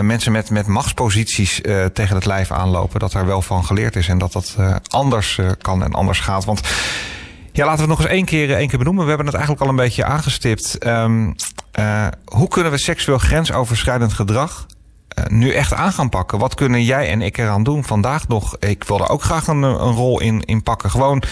mensen 0.01 0.31
met, 0.31 0.49
met 0.49 0.67
machtsposities 0.67 1.61
tegen 1.93 2.15
het 2.15 2.25
lijf 2.25 2.51
aanlopen. 2.51 2.99
Dat 2.99 3.11
daar 3.11 3.25
wel 3.25 3.41
van 3.41 3.65
geleerd 3.65 3.95
is 3.95 4.07
en 4.07 4.17
dat 4.17 4.31
dat 4.31 4.55
anders 4.87 5.39
kan 5.61 5.83
en 5.83 5.93
anders 5.93 6.19
gaat. 6.19 6.45
Want 6.45 6.61
ja, 7.59 7.65
laten 7.65 7.83
we 7.85 7.89
het 7.89 7.99
nog 7.99 8.07
eens 8.07 8.17
één 8.17 8.25
keer, 8.25 8.55
één 8.55 8.67
keer 8.67 8.77
benoemen. 8.77 9.03
We 9.03 9.09
hebben 9.09 9.27
het 9.27 9.35
eigenlijk 9.35 9.65
al 9.65 9.69
een 9.69 9.83
beetje 9.83 10.03
aangestipt. 10.03 10.85
Um, 10.87 11.35
uh, 11.79 12.07
hoe 12.25 12.47
kunnen 12.47 12.71
we 12.71 12.77
seksueel 12.77 13.17
grensoverschrijdend 13.17 14.13
gedrag 14.13 14.65
uh, 15.19 15.25
nu 15.25 15.51
echt 15.51 15.73
aan 15.73 15.91
gaan 15.91 16.09
pakken? 16.09 16.39
Wat 16.39 16.53
kunnen 16.53 16.83
jij 16.83 17.09
en 17.09 17.21
ik 17.21 17.37
eraan 17.37 17.63
doen 17.63 17.83
vandaag 17.83 18.27
nog? 18.27 18.57
Ik 18.59 18.83
wil 18.83 18.99
er 18.99 19.09
ook 19.09 19.21
graag 19.21 19.47
een, 19.47 19.61
een 19.61 19.93
rol 19.93 20.19
in, 20.19 20.43
in 20.43 20.63
pakken. 20.63 20.89
Gewoon 20.89 21.23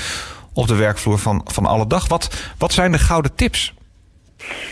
op 0.54 0.68
de 0.68 0.76
werkvloer 0.76 1.20
van, 1.20 1.42
van 1.46 1.66
alle 1.66 1.88
dag. 1.88 2.08
Wat, 2.08 2.36
wat 2.58 2.74
zijn 2.74 2.92
de 2.92 3.00
gouden 3.00 3.36
tips? 3.36 3.74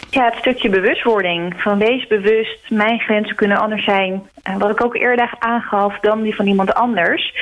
Ja, 0.10 0.26
het 0.26 0.36
stukje 0.36 0.70
bewustwording. 0.70 1.62
Van 1.62 1.78
wees 1.78 2.08
bewust, 2.08 2.70
mijn 2.70 3.00
grenzen 3.00 3.36
kunnen 3.36 3.58
anders 3.58 3.84
zijn. 3.84 4.30
Uh, 4.50 4.58
wat 4.58 4.70
ik 4.70 4.84
ook 4.84 4.96
eerder 4.96 5.34
aangaf 5.40 6.00
dan 6.00 6.22
die 6.22 6.36
van 6.36 6.48
iemand 6.48 6.74
anders. 6.74 7.34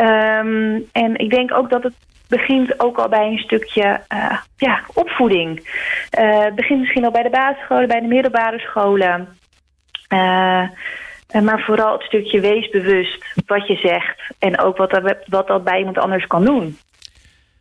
Um, 0.00 0.88
en 0.92 1.16
ik 1.16 1.30
denk 1.30 1.52
ook 1.52 1.70
dat 1.70 1.82
het 1.82 1.94
begint 2.28 2.80
ook 2.80 2.98
al 2.98 3.08
bij 3.08 3.26
een 3.26 3.38
stukje 3.38 4.00
uh, 4.14 4.38
ja, 4.56 4.80
opvoeding. 4.94 5.58
Uh, 6.18 6.44
het 6.44 6.54
begint 6.54 6.80
misschien 6.80 7.04
al 7.04 7.10
bij 7.10 7.22
de 7.22 7.30
basisscholen, 7.30 7.88
bij 7.88 8.00
de 8.00 8.06
middelbare 8.06 8.58
scholen. 8.58 9.28
Maar 11.42 11.60
vooral 11.60 11.92
het 11.92 12.02
stukje 12.02 12.40
wees 12.40 12.70
bewust 12.70 13.24
wat 13.46 13.66
je 13.66 13.76
zegt 13.76 14.20
en 14.38 14.60
ook 14.60 14.76
wat 14.76 14.90
dat, 14.90 15.16
wat 15.26 15.46
dat 15.46 15.64
bij 15.64 15.78
iemand 15.78 15.98
anders 15.98 16.26
kan 16.26 16.44
doen. 16.44 16.78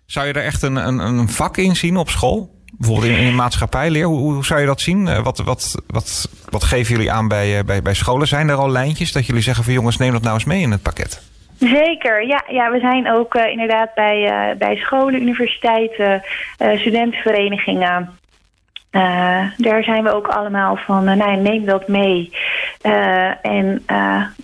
Zou 0.05 0.27
je 0.27 0.33
er 0.33 0.43
echt 0.43 0.61
een, 0.61 0.75
een, 0.75 0.99
een 0.99 1.29
vak 1.29 1.57
in 1.57 1.75
zien 1.75 1.97
op 1.97 2.09
school? 2.09 2.58
Bijvoorbeeld 2.79 3.11
in, 3.11 3.25
in 3.25 3.35
maatschappijleer, 3.35 4.05
hoe, 4.05 4.19
hoe 4.33 4.45
zou 4.45 4.59
je 4.59 4.65
dat 4.65 4.81
zien? 4.81 5.23
Wat, 5.23 5.37
wat, 5.37 5.81
wat, 5.87 6.29
wat 6.49 6.63
geven 6.63 6.95
jullie 6.95 7.11
aan 7.11 7.27
bij, 7.27 7.65
bij, 7.65 7.81
bij 7.81 7.93
scholen? 7.93 8.27
Zijn 8.27 8.49
er 8.49 8.55
al 8.55 8.69
lijntjes 8.69 9.11
dat 9.11 9.25
jullie 9.25 9.41
zeggen 9.41 9.63
van 9.63 9.73
jongens, 9.73 9.97
neem 9.97 10.11
dat 10.11 10.21
nou 10.21 10.33
eens 10.33 10.45
mee 10.45 10.61
in 10.61 10.71
het 10.71 10.81
pakket? 10.81 11.21
Zeker, 11.57 12.27
ja. 12.27 12.43
ja 12.47 12.71
we 12.71 12.79
zijn 12.79 13.11
ook 13.11 13.35
uh, 13.35 13.47
inderdaad 13.47 13.93
bij, 13.93 14.55
bij 14.57 14.75
scholen, 14.75 15.21
universiteiten, 15.21 16.23
studentenverenigingen. 16.75 18.17
daar 19.57 19.83
zijn 19.83 20.03
we 20.03 20.13
ook 20.13 20.27
allemaal 20.27 20.75
van, 20.75 21.03
nou, 21.03 21.37
neem 21.37 21.65
dat 21.65 21.87
mee. 21.87 22.31
en 23.41 23.83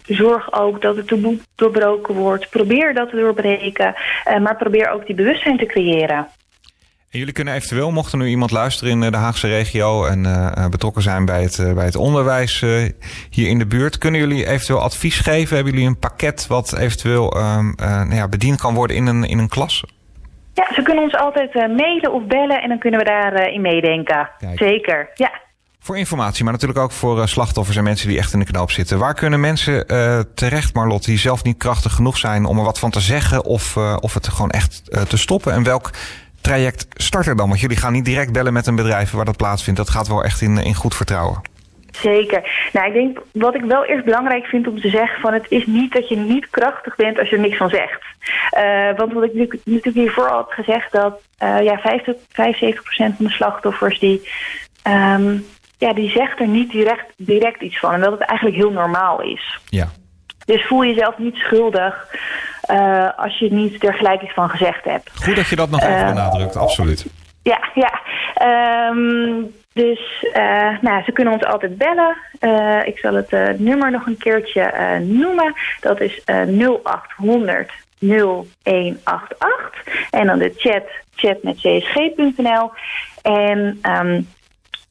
zorg 0.06 0.54
ook 0.54 0.82
dat 0.82 0.96
het 0.96 1.14
doorbroken 1.56 2.14
wordt. 2.14 2.50
Probeer 2.50 2.94
dat 2.94 3.10
te 3.10 3.16
doorbreken, 3.16 3.96
maar 4.42 4.56
probeer 4.58 4.90
ook 4.90 5.06
die 5.06 5.16
bewustzijn 5.16 5.58
te 5.58 5.66
creëren 5.66 6.28
jullie 7.10 7.34
kunnen 7.34 7.54
eventueel, 7.54 7.92
mocht 7.92 8.12
er 8.12 8.18
nu 8.18 8.28
iemand 8.28 8.52
luisteren 8.52 8.94
in 8.94 9.04
eh, 9.04 9.12
de 9.12 9.18
Haagse 9.18 9.48
regio 9.48 10.06
en 10.06 10.24
uh, 10.24 10.68
betrokken 10.70 11.02
zijn 11.02 11.26
bij 11.26 11.42
het, 11.42 11.58
uh, 11.58 11.74
bij 11.74 11.86
het 11.86 11.96
onderwijs 11.96 12.62
uh, 12.62 12.90
hier 13.30 13.50
in 13.50 13.60
de 13.60 13.66
buurt, 13.66 13.98
kunnen 13.98 14.20
jullie 14.20 14.48
eventueel 14.48 14.82
advies 14.82 15.20
geven? 15.20 15.56
Hebben 15.56 15.74
jullie 15.74 15.88
een 15.88 16.00
pakket 16.00 16.48
wat 16.48 16.78
eventueel 16.78 17.38
um, 17.38 17.74
nou 17.78 18.16
ja, 18.16 18.28
bediend 18.28 18.60
kan 18.60 18.74
worden 18.74 18.96
in 18.96 19.06
een, 19.06 19.24
in 19.24 19.38
een 19.38 19.50
klas? 19.50 19.84
Ja, 20.54 20.74
ze 20.74 20.82
kunnen 20.82 21.04
ons 21.04 21.16
altijd 21.16 21.54
mailen 21.54 22.14
of 22.14 22.24
bellen 22.26 22.62
en 22.62 22.70
dan 22.70 22.80
kunnen 22.80 23.00
we 23.00 23.06
daarin 23.06 23.62
meedenken. 23.62 24.30
Kijk. 24.38 24.58
Zeker, 24.58 25.10
ja. 25.14 25.32
Voor 25.80 25.98
informatie, 25.98 26.44
maar 26.44 26.54
natuurlijk 26.54 26.80
ook 26.80 26.92
voor 26.92 27.28
slachtoffers 27.28 27.78
en 27.78 27.84
mensen 27.84 28.08
die 28.08 28.18
echt 28.18 28.34
in 28.34 28.40
de 28.40 28.46
knoop 28.46 28.72
zitten. 28.72 29.00
Waar 29.00 29.14
kunnen 29.14 29.40
mensen 29.40 29.88
terecht, 30.36 30.74
Marlot, 30.74 31.06
die 31.06 31.18
zelf 31.18 31.44
niet 31.44 31.58
krachtig 31.58 31.94
genoeg 31.94 32.18
zijn 32.18 32.46
om 32.46 32.58
er 32.58 32.64
wat 32.64 32.80
van 32.80 32.90
te 32.90 33.00
zeggen 33.00 33.46
of, 33.46 33.78
of 34.00 34.14
het 34.14 34.28
gewoon 34.28 34.50
echt 34.50 34.82
te 35.10 35.18
stoppen? 35.18 35.54
En 35.54 35.64
welk 35.64 35.92
traject 36.46 36.88
start 36.94 37.28
er 37.28 37.36
dan? 37.36 37.48
Want 37.48 37.60
jullie 37.60 37.78
gaan 37.78 37.94
niet 37.94 38.06
direct 38.06 38.32
bellen 38.32 38.54
met 38.54 38.68
een 38.68 38.76
bedrijf 38.76 39.12
waar 39.12 39.26
dat 39.26 39.38
plaatsvindt. 39.38 39.80
Dat 39.80 39.90
gaat 39.90 40.08
wel 40.08 40.24
echt 40.24 40.42
in, 40.42 40.58
in 40.58 40.74
goed 40.74 40.96
vertrouwen. 40.96 41.42
Zeker. 41.92 42.70
Nou, 42.74 42.88
ik 42.88 42.94
denk 42.94 43.22
wat 43.32 43.56
ik 43.56 43.62
wel 43.62 43.86
eerst 43.86 44.06
belangrijk 44.06 44.46
vind 44.46 44.68
om 44.68 44.82
te 44.82 44.90
zeggen: 44.90 45.22
van 45.22 45.34
het 45.34 45.46
is 45.50 45.66
niet 45.66 45.94
dat 45.94 46.10
je 46.10 46.16
niet 46.16 46.50
krachtig 46.50 46.96
bent 46.96 47.20
als 47.20 47.30
je 47.30 47.36
er 47.36 47.42
niks 47.42 47.58
van 47.58 47.70
zegt. 47.70 48.02
Uh, 48.58 48.98
want 48.98 49.14
wat 49.14 49.24
ik 49.24 49.34
natuurlijk 49.34 49.96
hiervoor 49.96 50.30
al 50.30 50.36
had 50.36 50.52
gezegd, 50.52 50.92
dat 50.92 51.22
uh, 51.44 51.62
ja, 51.62 51.78
50, 51.78 52.16
75% 52.16 52.18
van 52.96 53.16
de 53.18 53.30
slachtoffers 53.30 54.00
die, 54.00 54.30
um, 54.88 55.46
ja, 55.78 55.94
die 55.94 56.10
zegt 56.10 56.40
er 56.40 56.48
niet 56.48 56.72
direct, 56.72 57.06
direct 57.18 57.62
iets 57.62 57.80
van. 57.80 57.94
En 57.94 58.02
dat 58.02 58.12
het 58.12 58.28
eigenlijk 58.28 58.58
heel 58.58 58.72
normaal 58.72 59.22
is. 59.22 59.60
Ja. 59.70 59.88
Dus 60.46 60.66
voel 60.66 60.86
jezelf 60.86 61.18
niet 61.18 61.36
schuldig 61.36 62.08
uh, 62.72 63.10
als 63.18 63.40
je 63.40 63.54
niet 63.54 63.84
er 63.84 63.94
gelijk 63.94 64.22
iets 64.22 64.34
van 64.34 64.50
gezegd 64.50 64.84
hebt. 64.84 65.12
Goed 65.24 65.36
dat 65.36 65.48
je 65.48 65.56
dat 65.56 65.70
nog 65.70 65.84
even 65.84 66.06
benadrukt, 66.06 66.56
absoluut. 66.56 67.06
Ja, 67.44 67.60
ja. 67.74 68.00
Um, 68.90 69.54
dus 69.74 70.26
uh, 70.36 70.80
nou, 70.82 71.04
ze 71.04 71.12
kunnen 71.14 71.34
ons 71.34 71.44
altijd 71.44 71.78
bellen. 71.78 72.18
Uh, 72.42 72.88
ik 72.88 72.98
zal 72.98 73.14
het 73.14 73.32
uh, 73.32 73.48
nummer 73.58 73.92
nog 73.92 74.06
een 74.06 74.18
keertje 74.18 75.00
noemen. 75.00 75.54
Dat 75.80 76.02
is 76.02 76.22
0800 76.26 77.72
0188. 78.00 79.84
En 80.10 80.28
dan 80.28 80.40
de 80.40 80.54
chat, 80.58 80.84
chat 81.16 81.44
met 81.44 81.62
csg.nl. 81.62 82.72
En 83.22 83.80
um, 83.84 84.28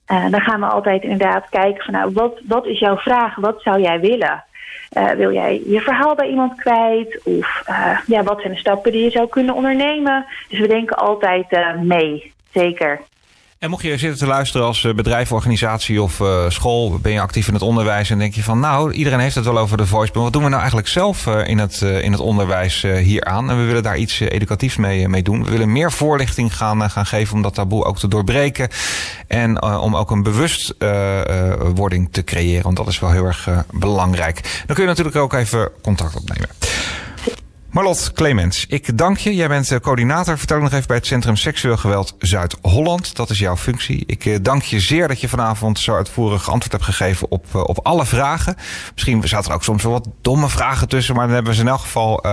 dan 0.06 0.40
gaan 0.40 0.60
we 0.60 0.66
altijd 0.66 1.02
inderdaad 1.02 1.48
kijken 1.50 1.84
van 1.84 1.94
nou, 1.94 2.12
wat, 2.12 2.40
wat 2.46 2.66
is 2.66 2.78
jouw 2.78 2.96
vraag? 2.96 3.34
Wat 3.36 3.62
zou 3.62 3.80
jij 3.80 4.00
willen? 4.00 4.44
Wil 5.16 5.32
jij 5.32 5.62
je 5.66 5.80
verhaal 5.80 6.14
bij 6.14 6.28
iemand 6.28 6.54
kwijt? 6.54 7.20
Of 7.24 7.62
ja, 8.06 8.22
wat 8.22 8.40
zijn 8.40 8.52
de 8.52 8.58
stappen 8.58 8.92
die 8.92 9.04
je 9.04 9.10
zou 9.10 9.28
kunnen 9.28 9.54
ondernemen? 9.54 10.26
Dus 10.48 10.58
we 10.58 10.68
denken 10.68 10.96
altijd 10.96 11.46
mee, 11.82 12.32
zeker. 12.52 13.00
En 13.64 13.70
mocht 13.70 13.82
je 13.82 13.98
zitten 13.98 14.18
te 14.18 14.26
luisteren 14.26 14.66
als 14.66 14.84
eh, 14.84 14.94
bedrijf, 14.94 15.32
organisatie 15.32 16.02
of 16.02 16.20
uh, 16.20 16.44
school, 16.48 16.98
ben 17.02 17.12
je 17.12 17.20
actief 17.20 17.48
in 17.48 17.54
het 17.54 17.62
onderwijs 17.62 18.10
en 18.10 18.18
denk 18.18 18.34
je 18.34 18.42
van 18.42 18.60
nou, 18.60 18.92
iedereen 18.92 19.18
heeft 19.18 19.34
het 19.34 19.44
wel 19.44 19.58
over 19.58 19.76
de 19.76 19.86
voice, 19.86 20.12
maar 20.14 20.22
wat 20.22 20.32
doen 20.32 20.42
we 20.42 20.48
nou 20.48 20.60
eigenlijk 20.60 20.88
zelf 20.88 21.26
uh, 21.26 21.48
in, 21.48 21.58
het, 21.58 21.80
in 21.80 22.12
het 22.12 22.20
onderwijs 22.20 22.82
hier 22.82 23.24
aan? 23.24 23.50
En 23.50 23.58
we 23.58 23.64
willen 23.64 23.82
daar 23.82 23.96
iets 23.96 24.20
educatiefs 24.20 24.76
mee, 24.76 25.08
mee 25.08 25.22
doen. 25.22 25.44
We 25.44 25.50
willen 25.50 25.72
meer 25.72 25.92
voorlichting 25.92 26.56
gaan, 26.56 26.90
gaan 26.90 27.06
geven 27.06 27.34
om 27.36 27.42
dat 27.42 27.54
taboe 27.54 27.84
ook 27.84 27.98
te 27.98 28.08
doorbreken 28.08 28.68
en 29.26 29.62
om 29.62 29.96
ook 29.96 30.10
een 30.10 30.22
bewustwording 30.22 32.08
te 32.10 32.24
creëren, 32.24 32.62
want 32.62 32.76
dat 32.76 32.88
is 32.88 33.00
wel 33.00 33.10
heel 33.10 33.24
erg 33.24 33.48
belangrijk. 33.72 34.62
Dan 34.66 34.74
kun 34.74 34.84
je 34.84 34.90
natuurlijk 34.90 35.16
ook 35.16 35.32
even 35.32 35.70
contact 35.82 36.16
opnemen. 36.16 36.48
Marlot 37.74 38.12
Clemens, 38.12 38.66
ik 38.68 38.98
dank 38.98 39.18
je. 39.18 39.34
Jij 39.34 39.48
bent 39.48 39.70
eh, 39.70 39.78
coördinator, 39.78 40.38
vertel 40.38 40.60
nog 40.60 40.72
even 40.72 40.86
bij 40.86 40.96
het 40.96 41.06
Centrum 41.06 41.36
Seksueel 41.36 41.76
Geweld 41.76 42.14
Zuid-Holland. 42.18 43.16
Dat 43.16 43.30
is 43.30 43.38
jouw 43.38 43.56
functie. 43.56 44.04
Ik 44.06 44.26
eh, 44.26 44.36
dank 44.42 44.62
je 44.62 44.80
zeer 44.80 45.08
dat 45.08 45.20
je 45.20 45.28
vanavond 45.28 45.78
zo 45.78 45.94
uitvoerig 45.94 46.50
antwoord 46.50 46.72
hebt 46.72 46.84
gegeven 46.84 47.30
op, 47.30 47.46
eh, 47.52 47.60
op 47.60 47.78
alle 47.82 48.04
vragen. 48.04 48.56
Misschien 48.92 49.28
zaten 49.28 49.50
er 49.50 49.56
ook 49.56 49.64
soms 49.64 49.82
wel 49.82 49.92
wat 49.92 50.08
domme 50.20 50.48
vragen 50.48 50.88
tussen, 50.88 51.14
maar 51.14 51.24
dan 51.24 51.34
hebben 51.34 51.52
we 51.52 51.58
ze 51.58 51.64
in 51.64 51.70
elk 51.70 51.80
geval 51.80 52.24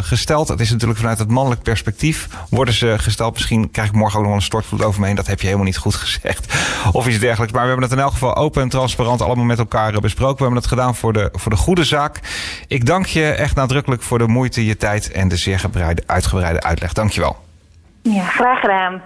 gesteld. 0.00 0.48
Het 0.48 0.60
is 0.60 0.70
natuurlijk 0.70 0.98
vanuit 0.98 1.18
het 1.18 1.30
mannelijk 1.30 1.62
perspectief 1.62 2.28
worden 2.50 2.74
ze 2.74 2.94
gesteld. 2.98 3.32
Misschien 3.32 3.70
krijg 3.70 3.88
ik 3.88 3.94
morgen 3.94 4.18
ook 4.18 4.26
nog 4.26 4.34
een 4.34 4.42
stortvloed 4.42 4.82
over 4.82 5.00
me 5.00 5.06
heen. 5.06 5.16
Dat 5.16 5.26
heb 5.26 5.38
je 5.38 5.46
helemaal 5.46 5.66
niet 5.66 5.76
goed 5.76 5.94
gezegd. 5.94 6.54
Of 6.92 7.06
iets 7.06 7.18
dergelijks. 7.18 7.52
Maar 7.52 7.62
we 7.62 7.68
hebben 7.68 7.88
het 7.88 7.98
in 7.98 8.04
elk 8.04 8.12
geval 8.12 8.36
open 8.36 8.62
en 8.62 8.68
transparant 8.68 9.22
allemaal 9.22 9.44
met 9.44 9.58
elkaar 9.58 10.00
besproken. 10.00 10.36
We 10.36 10.42
hebben 10.42 10.60
het 10.60 10.70
gedaan 10.70 10.94
voor 10.94 11.12
de, 11.12 11.28
voor 11.32 11.50
de 11.50 11.56
goede 11.56 11.84
zaak. 11.84 12.20
Ik 12.66 12.86
dank 12.86 13.06
je 13.06 13.24
echt 13.24 13.54
nadrukkelijk 13.54 14.02
voor 14.02 14.18
de 14.18 14.26
moeite, 14.26 14.64
je 14.64 14.76
tijd 14.76 14.86
en 14.94 15.28
de 15.28 15.36
zeer 15.36 15.58
uitgebreide 16.06 16.62
uitleg. 16.62 16.92
Dankjewel. 16.92 17.36
Ja, 18.02 18.24
graag 18.24 18.60
gedaan. 18.60 19.02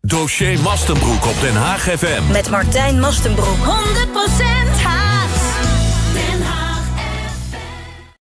Dossier 0.00 0.60
Mastenbroek 0.60 1.26
op 1.26 1.40
Den 1.40 1.56
Haag 1.56 1.80
FM. 1.80 2.32
Met 2.32 2.50
Martijn 2.50 3.00
Mastenbroek. 3.00 3.56
100% 3.56 4.82